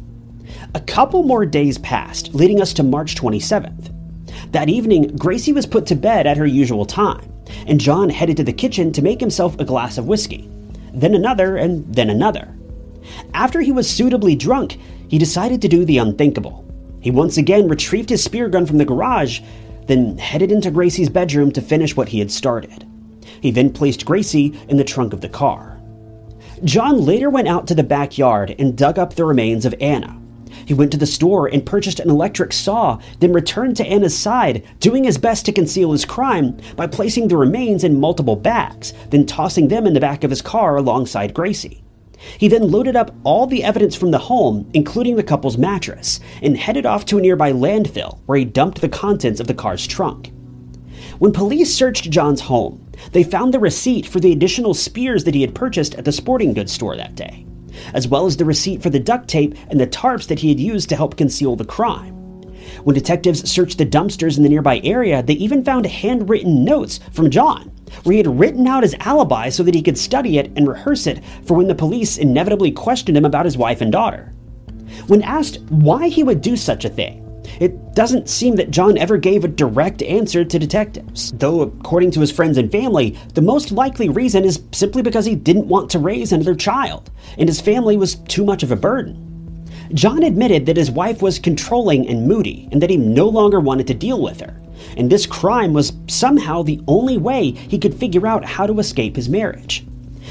A 0.74 0.80
couple 0.80 1.22
more 1.22 1.46
days 1.46 1.78
passed, 1.78 2.34
leading 2.34 2.60
us 2.60 2.74
to 2.74 2.82
March 2.82 3.14
27th. 3.14 3.90
That 4.52 4.68
evening, 4.68 5.16
Gracie 5.16 5.54
was 5.54 5.64
put 5.64 5.86
to 5.86 5.94
bed 5.94 6.26
at 6.26 6.36
her 6.36 6.46
usual 6.46 6.84
time, 6.84 7.32
and 7.66 7.80
John 7.80 8.10
headed 8.10 8.36
to 8.36 8.44
the 8.44 8.52
kitchen 8.52 8.92
to 8.92 9.02
make 9.02 9.18
himself 9.18 9.58
a 9.58 9.64
glass 9.64 9.96
of 9.96 10.06
whiskey, 10.06 10.50
then 10.92 11.14
another, 11.14 11.56
and 11.56 11.90
then 11.94 12.10
another. 12.10 12.54
After 13.32 13.62
he 13.62 13.72
was 13.72 13.88
suitably 13.88 14.36
drunk, 14.36 14.78
he 15.08 15.16
decided 15.16 15.62
to 15.62 15.68
do 15.68 15.86
the 15.86 15.96
unthinkable. 15.96 16.66
He 17.00 17.10
once 17.10 17.38
again 17.38 17.68
retrieved 17.68 18.10
his 18.10 18.22
spear 18.22 18.48
gun 18.48 18.66
from 18.66 18.76
the 18.76 18.84
garage, 18.84 19.40
then 19.86 20.18
headed 20.18 20.52
into 20.52 20.70
Gracie's 20.70 21.08
bedroom 21.08 21.50
to 21.52 21.62
finish 21.62 21.96
what 21.96 22.10
he 22.10 22.18
had 22.18 22.30
started. 22.30 22.86
He 23.40 23.50
then 23.50 23.72
placed 23.72 24.04
Gracie 24.04 24.58
in 24.68 24.76
the 24.76 24.84
trunk 24.84 25.14
of 25.14 25.22
the 25.22 25.30
car. 25.30 25.80
John 26.62 27.00
later 27.06 27.30
went 27.30 27.48
out 27.48 27.66
to 27.68 27.74
the 27.74 27.82
backyard 27.82 28.54
and 28.58 28.76
dug 28.76 28.98
up 28.98 29.14
the 29.14 29.24
remains 29.24 29.64
of 29.64 29.74
Anna. 29.80 30.20
He 30.68 30.74
went 30.74 30.92
to 30.92 30.98
the 30.98 31.06
store 31.06 31.46
and 31.46 31.64
purchased 31.64 31.98
an 31.98 32.10
electric 32.10 32.52
saw, 32.52 32.98
then 33.20 33.32
returned 33.32 33.78
to 33.78 33.86
Anna's 33.86 34.14
side, 34.14 34.66
doing 34.80 35.04
his 35.04 35.16
best 35.16 35.46
to 35.46 35.52
conceal 35.52 35.92
his 35.92 36.04
crime 36.04 36.58
by 36.76 36.86
placing 36.86 37.28
the 37.28 37.38
remains 37.38 37.84
in 37.84 37.98
multiple 37.98 38.36
bags, 38.36 38.92
then 39.08 39.24
tossing 39.24 39.68
them 39.68 39.86
in 39.86 39.94
the 39.94 39.98
back 39.98 40.24
of 40.24 40.30
his 40.30 40.42
car 40.42 40.76
alongside 40.76 41.32
Gracie. 41.32 41.82
He 42.36 42.48
then 42.48 42.70
loaded 42.70 42.96
up 42.96 43.14
all 43.24 43.46
the 43.46 43.64
evidence 43.64 43.96
from 43.96 44.10
the 44.10 44.18
home, 44.18 44.70
including 44.74 45.16
the 45.16 45.22
couple's 45.22 45.56
mattress, 45.56 46.20
and 46.42 46.58
headed 46.58 46.84
off 46.84 47.06
to 47.06 47.16
a 47.16 47.22
nearby 47.22 47.50
landfill 47.50 48.18
where 48.26 48.36
he 48.36 48.44
dumped 48.44 48.82
the 48.82 48.90
contents 48.90 49.40
of 49.40 49.46
the 49.46 49.54
car's 49.54 49.86
trunk. 49.86 50.32
When 51.18 51.32
police 51.32 51.74
searched 51.74 52.10
John's 52.10 52.42
home, 52.42 52.86
they 53.12 53.24
found 53.24 53.54
the 53.54 53.58
receipt 53.58 54.04
for 54.04 54.20
the 54.20 54.32
additional 54.32 54.74
spears 54.74 55.24
that 55.24 55.34
he 55.34 55.40
had 55.40 55.54
purchased 55.54 55.94
at 55.94 56.04
the 56.04 56.12
sporting 56.12 56.52
goods 56.52 56.72
store 56.72 56.94
that 56.94 57.14
day, 57.14 57.46
as 57.94 58.08
well 58.08 58.26
as 58.26 58.36
the 58.36 58.44
receipt 58.44 58.82
for 58.82 58.90
the 58.90 58.98
duct 58.98 59.28
tape 59.28 59.54
and 59.68 59.78
the 59.78 59.86
tarps 59.86 60.26
that 60.28 60.38
he 60.40 60.48
had 60.48 60.60
used 60.60 60.88
to 60.88 60.96
help 60.96 61.16
conceal 61.16 61.56
the 61.56 61.64
crime. 61.64 62.14
When 62.84 62.94
detectives 62.94 63.48
searched 63.50 63.78
the 63.78 63.86
dumpsters 63.86 64.36
in 64.36 64.42
the 64.42 64.48
nearby 64.48 64.80
area, 64.84 65.22
they 65.22 65.34
even 65.34 65.64
found 65.64 65.86
handwritten 65.86 66.64
notes 66.64 67.00
from 67.12 67.30
John, 67.30 67.70
where 68.04 68.12
he 68.12 68.18
had 68.18 68.38
written 68.38 68.66
out 68.66 68.82
his 68.82 68.96
alibi 69.00 69.48
so 69.48 69.62
that 69.62 69.74
he 69.74 69.82
could 69.82 69.98
study 69.98 70.38
it 70.38 70.52
and 70.56 70.68
rehearse 70.68 71.06
it 71.06 71.22
for 71.44 71.56
when 71.56 71.68
the 71.68 71.74
police 71.74 72.18
inevitably 72.18 72.70
questioned 72.70 73.16
him 73.16 73.24
about 73.24 73.44
his 73.44 73.58
wife 73.58 73.80
and 73.80 73.90
daughter. 73.90 74.32
When 75.06 75.22
asked 75.22 75.60
why 75.70 76.08
he 76.08 76.22
would 76.22 76.40
do 76.40 76.56
such 76.56 76.84
a 76.84 76.90
thing, 76.90 77.24
it 77.60 77.94
doesn't 77.94 78.28
seem 78.28 78.56
that 78.56 78.70
John 78.70 78.98
ever 78.98 79.16
gave 79.16 79.44
a 79.44 79.48
direct 79.48 80.02
answer 80.02 80.44
to 80.44 80.58
detectives, 80.58 81.32
though, 81.32 81.62
according 81.62 82.10
to 82.12 82.20
his 82.20 82.32
friends 82.32 82.58
and 82.58 82.70
family, 82.70 83.16
the 83.34 83.42
most 83.42 83.72
likely 83.72 84.08
reason 84.08 84.44
is 84.44 84.62
simply 84.72 85.02
because 85.02 85.24
he 85.24 85.34
didn't 85.34 85.68
want 85.68 85.90
to 85.90 85.98
raise 85.98 86.32
another 86.32 86.54
child, 86.54 87.10
and 87.38 87.48
his 87.48 87.60
family 87.60 87.96
was 87.96 88.16
too 88.16 88.44
much 88.44 88.62
of 88.62 88.72
a 88.72 88.76
burden. 88.76 89.24
John 89.94 90.22
admitted 90.22 90.66
that 90.66 90.76
his 90.76 90.90
wife 90.90 91.22
was 91.22 91.38
controlling 91.38 92.08
and 92.08 92.28
moody, 92.28 92.68
and 92.72 92.82
that 92.82 92.90
he 92.90 92.96
no 92.96 93.28
longer 93.28 93.60
wanted 93.60 93.86
to 93.88 93.94
deal 93.94 94.20
with 94.20 94.40
her, 94.40 94.60
and 94.96 95.10
this 95.10 95.26
crime 95.26 95.72
was 95.72 95.92
somehow 96.08 96.62
the 96.62 96.80
only 96.86 97.16
way 97.16 97.50
he 97.50 97.78
could 97.78 97.94
figure 97.94 98.26
out 98.26 98.44
how 98.44 98.66
to 98.66 98.78
escape 98.78 99.16
his 99.16 99.28
marriage. 99.28 99.84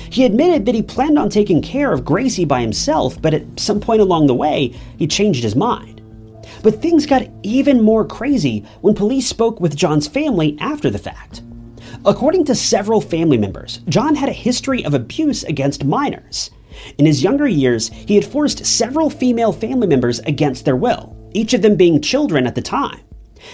He 0.09 0.25
admitted 0.25 0.65
that 0.65 0.75
he 0.75 0.81
planned 0.81 1.19
on 1.19 1.29
taking 1.29 1.61
care 1.61 1.91
of 1.91 2.05
Gracie 2.05 2.45
by 2.45 2.61
himself, 2.61 3.21
but 3.21 3.33
at 3.33 3.59
some 3.59 3.79
point 3.79 4.01
along 4.01 4.27
the 4.27 4.35
way, 4.35 4.73
he 4.97 5.07
changed 5.07 5.43
his 5.43 5.55
mind. 5.55 5.96
But 6.67 6.81
things 6.81 7.05
got 7.05 7.29
even 7.43 7.81
more 7.81 8.03
crazy 8.05 8.65
when 8.81 8.93
police 8.93 9.25
spoke 9.25 9.61
with 9.61 9.77
John's 9.77 10.05
family 10.05 10.57
after 10.59 10.89
the 10.89 10.99
fact. 10.99 11.41
According 12.03 12.43
to 12.43 12.55
several 12.55 12.99
family 12.99 13.37
members, 13.37 13.79
John 13.87 14.15
had 14.15 14.27
a 14.27 14.33
history 14.33 14.83
of 14.83 14.93
abuse 14.93 15.45
against 15.45 15.85
minors. 15.85 16.51
In 16.97 17.05
his 17.05 17.23
younger 17.23 17.47
years, 17.47 17.87
he 17.87 18.15
had 18.15 18.25
forced 18.25 18.65
several 18.65 19.09
female 19.09 19.53
family 19.53 19.87
members 19.87 20.19
against 20.19 20.65
their 20.65 20.75
will, 20.75 21.15
each 21.31 21.53
of 21.53 21.61
them 21.61 21.77
being 21.77 22.01
children 22.01 22.45
at 22.45 22.55
the 22.55 22.61
time. 22.61 22.99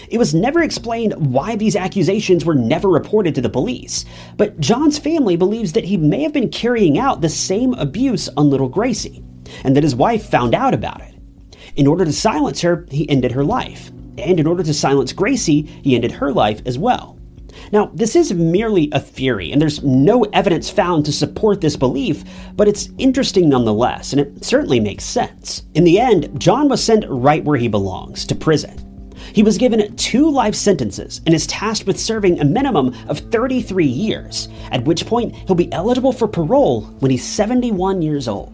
It 0.09 0.17
was 0.17 0.33
never 0.33 0.63
explained 0.63 1.13
why 1.13 1.55
these 1.55 1.75
accusations 1.75 2.45
were 2.45 2.55
never 2.55 2.89
reported 2.89 3.35
to 3.35 3.41
the 3.41 3.47
police, 3.47 4.05
but 4.37 4.59
John's 4.59 4.97
family 4.97 5.35
believes 5.35 5.73
that 5.73 5.85
he 5.85 5.97
may 5.97 6.23
have 6.23 6.33
been 6.33 6.49
carrying 6.49 6.97
out 6.97 7.21
the 7.21 7.29
same 7.29 7.75
abuse 7.75 8.27
on 8.29 8.49
little 8.49 8.69
Gracie, 8.69 9.23
and 9.63 9.75
that 9.75 9.83
his 9.83 9.95
wife 9.95 10.27
found 10.27 10.55
out 10.55 10.73
about 10.73 11.01
it. 11.01 11.12
In 11.75 11.87
order 11.87 12.05
to 12.05 12.13
silence 12.13 12.61
her, 12.61 12.85
he 12.91 13.09
ended 13.09 13.31
her 13.31 13.43
life. 13.43 13.89
And 14.17 14.39
in 14.39 14.45
order 14.45 14.63
to 14.63 14.73
silence 14.73 15.11
Gracie, 15.11 15.61
he 15.61 15.95
ended 15.95 16.11
her 16.11 16.31
life 16.31 16.61
as 16.65 16.77
well. 16.77 17.17
Now, 17.71 17.91
this 17.93 18.15
is 18.15 18.33
merely 18.33 18.89
a 18.91 18.99
theory, 18.99 19.51
and 19.51 19.61
there's 19.61 19.83
no 19.83 20.23
evidence 20.33 20.69
found 20.69 21.05
to 21.05 21.13
support 21.13 21.61
this 21.61 21.75
belief, 21.75 22.23
but 22.55 22.67
it's 22.67 22.89
interesting 22.97 23.49
nonetheless, 23.49 24.11
and 24.11 24.19
it 24.19 24.43
certainly 24.43 24.79
makes 24.79 25.03
sense. 25.03 25.63
In 25.73 25.83
the 25.83 25.99
end, 25.99 26.39
John 26.39 26.67
was 26.67 26.83
sent 26.83 27.05
right 27.07 27.43
where 27.43 27.57
he 27.57 27.67
belongs 27.67 28.25
to 28.25 28.35
prison. 28.35 28.79
He 29.33 29.43
was 29.43 29.57
given 29.57 29.95
two 29.95 30.29
life 30.29 30.55
sentences 30.55 31.21
and 31.25 31.33
is 31.33 31.47
tasked 31.47 31.87
with 31.87 31.99
serving 31.99 32.39
a 32.39 32.45
minimum 32.45 32.93
of 33.07 33.19
33 33.19 33.85
years, 33.85 34.49
at 34.71 34.83
which 34.85 35.05
point 35.05 35.35
he'll 35.35 35.55
be 35.55 35.71
eligible 35.71 36.11
for 36.11 36.27
parole 36.27 36.81
when 36.99 37.09
he's 37.11 37.25
71 37.25 38.01
years 38.01 38.27
old. 38.27 38.52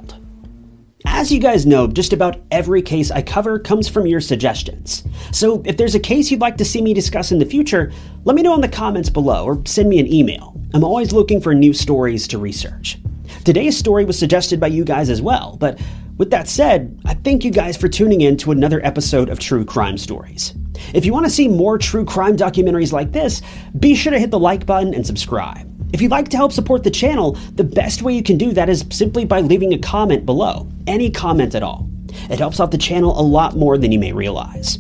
As 1.05 1.31
you 1.31 1.39
guys 1.39 1.65
know, 1.65 1.87
just 1.87 2.11
about 2.11 2.41
every 2.51 2.81
case 2.81 3.09
I 3.09 3.21
cover 3.21 3.57
comes 3.57 3.87
from 3.87 4.05
your 4.05 4.19
suggestions. 4.19 5.05
So 5.31 5.61
if 5.65 5.77
there's 5.77 5.95
a 5.95 5.99
case 5.99 6.29
you'd 6.29 6.41
like 6.41 6.57
to 6.57 6.65
see 6.65 6.81
me 6.81 6.93
discuss 6.93 7.31
in 7.31 7.39
the 7.39 7.45
future, 7.45 7.93
let 8.25 8.35
me 8.35 8.41
know 8.41 8.53
in 8.53 8.59
the 8.59 8.67
comments 8.67 9.09
below 9.09 9.45
or 9.45 9.65
send 9.65 9.87
me 9.87 9.99
an 9.99 10.11
email. 10.11 10.59
I'm 10.73 10.83
always 10.83 11.13
looking 11.13 11.39
for 11.39 11.53
new 11.53 11.73
stories 11.73 12.27
to 12.29 12.37
research. 12.37 12.97
Today's 13.45 13.77
story 13.77 14.03
was 14.03 14.19
suggested 14.19 14.59
by 14.59 14.67
you 14.67 14.83
guys 14.83 15.09
as 15.09 15.21
well, 15.21 15.55
but 15.57 15.79
with 16.17 16.31
that 16.31 16.49
said, 16.49 16.99
I 17.05 17.13
thank 17.13 17.45
you 17.45 17.51
guys 17.51 17.77
for 17.77 17.87
tuning 17.87 18.19
in 18.19 18.35
to 18.37 18.51
another 18.51 18.85
episode 18.85 19.29
of 19.29 19.39
True 19.39 19.63
Crime 19.63 19.97
Stories. 19.97 20.53
If 20.93 21.05
you 21.05 21.13
want 21.13 21.25
to 21.25 21.31
see 21.31 21.47
more 21.47 21.77
true 21.77 22.03
crime 22.03 22.35
documentaries 22.35 22.91
like 22.91 23.13
this, 23.13 23.41
be 23.79 23.95
sure 23.95 24.11
to 24.11 24.19
hit 24.19 24.31
the 24.31 24.39
like 24.39 24.65
button 24.65 24.93
and 24.93 25.07
subscribe. 25.07 25.68
If 25.91 26.01
you'd 26.01 26.11
like 26.11 26.29
to 26.29 26.37
help 26.37 26.51
support 26.51 26.83
the 26.83 26.91
channel, 26.91 27.33
the 27.55 27.63
best 27.63 28.01
way 28.01 28.13
you 28.13 28.23
can 28.23 28.37
do 28.37 28.51
that 28.51 28.69
is 28.69 28.85
simply 28.91 29.25
by 29.25 29.41
leaving 29.41 29.73
a 29.73 29.79
comment 29.79 30.25
below. 30.25 30.69
Any 30.87 31.09
comment 31.09 31.55
at 31.55 31.63
all. 31.63 31.89
It 32.29 32.39
helps 32.39 32.59
out 32.59 32.71
the 32.71 32.77
channel 32.77 33.19
a 33.19 33.21
lot 33.21 33.55
more 33.55 33.77
than 33.77 33.91
you 33.91 33.99
may 33.99 34.13
realize. 34.13 34.79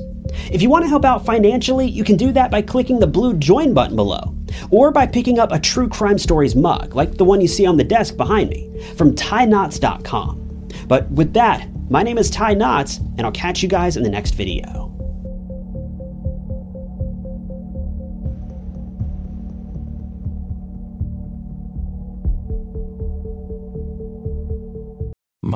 If 0.51 0.61
you 0.61 0.69
want 0.69 0.85
to 0.85 0.89
help 0.89 1.05
out 1.05 1.25
financially, 1.25 1.87
you 1.87 2.03
can 2.03 2.15
do 2.15 2.31
that 2.33 2.51
by 2.51 2.61
clicking 2.61 2.99
the 2.99 3.07
blue 3.07 3.33
join 3.33 3.73
button 3.73 3.95
below, 3.95 4.35
or 4.69 4.91
by 4.91 5.07
picking 5.07 5.39
up 5.39 5.51
a 5.51 5.59
True 5.59 5.89
Crime 5.89 6.17
Stories 6.17 6.55
mug, 6.55 6.95
like 6.95 7.17
the 7.17 7.25
one 7.25 7.41
you 7.41 7.47
see 7.47 7.65
on 7.65 7.77
the 7.77 7.83
desk 7.83 8.15
behind 8.15 8.49
me, 8.49 8.69
from 8.95 9.15
TyNotts.com. 9.15 10.67
But 10.87 11.09
with 11.11 11.33
that, 11.33 11.67
my 11.89 12.03
name 12.03 12.17
is 12.17 12.29
Ty 12.29 12.53
Notts, 12.53 12.97
and 12.97 13.21
I'll 13.21 13.31
catch 13.31 13.63
you 13.63 13.69
guys 13.69 13.97
in 13.97 14.03
the 14.03 14.09
next 14.09 14.31
video. 14.31 14.88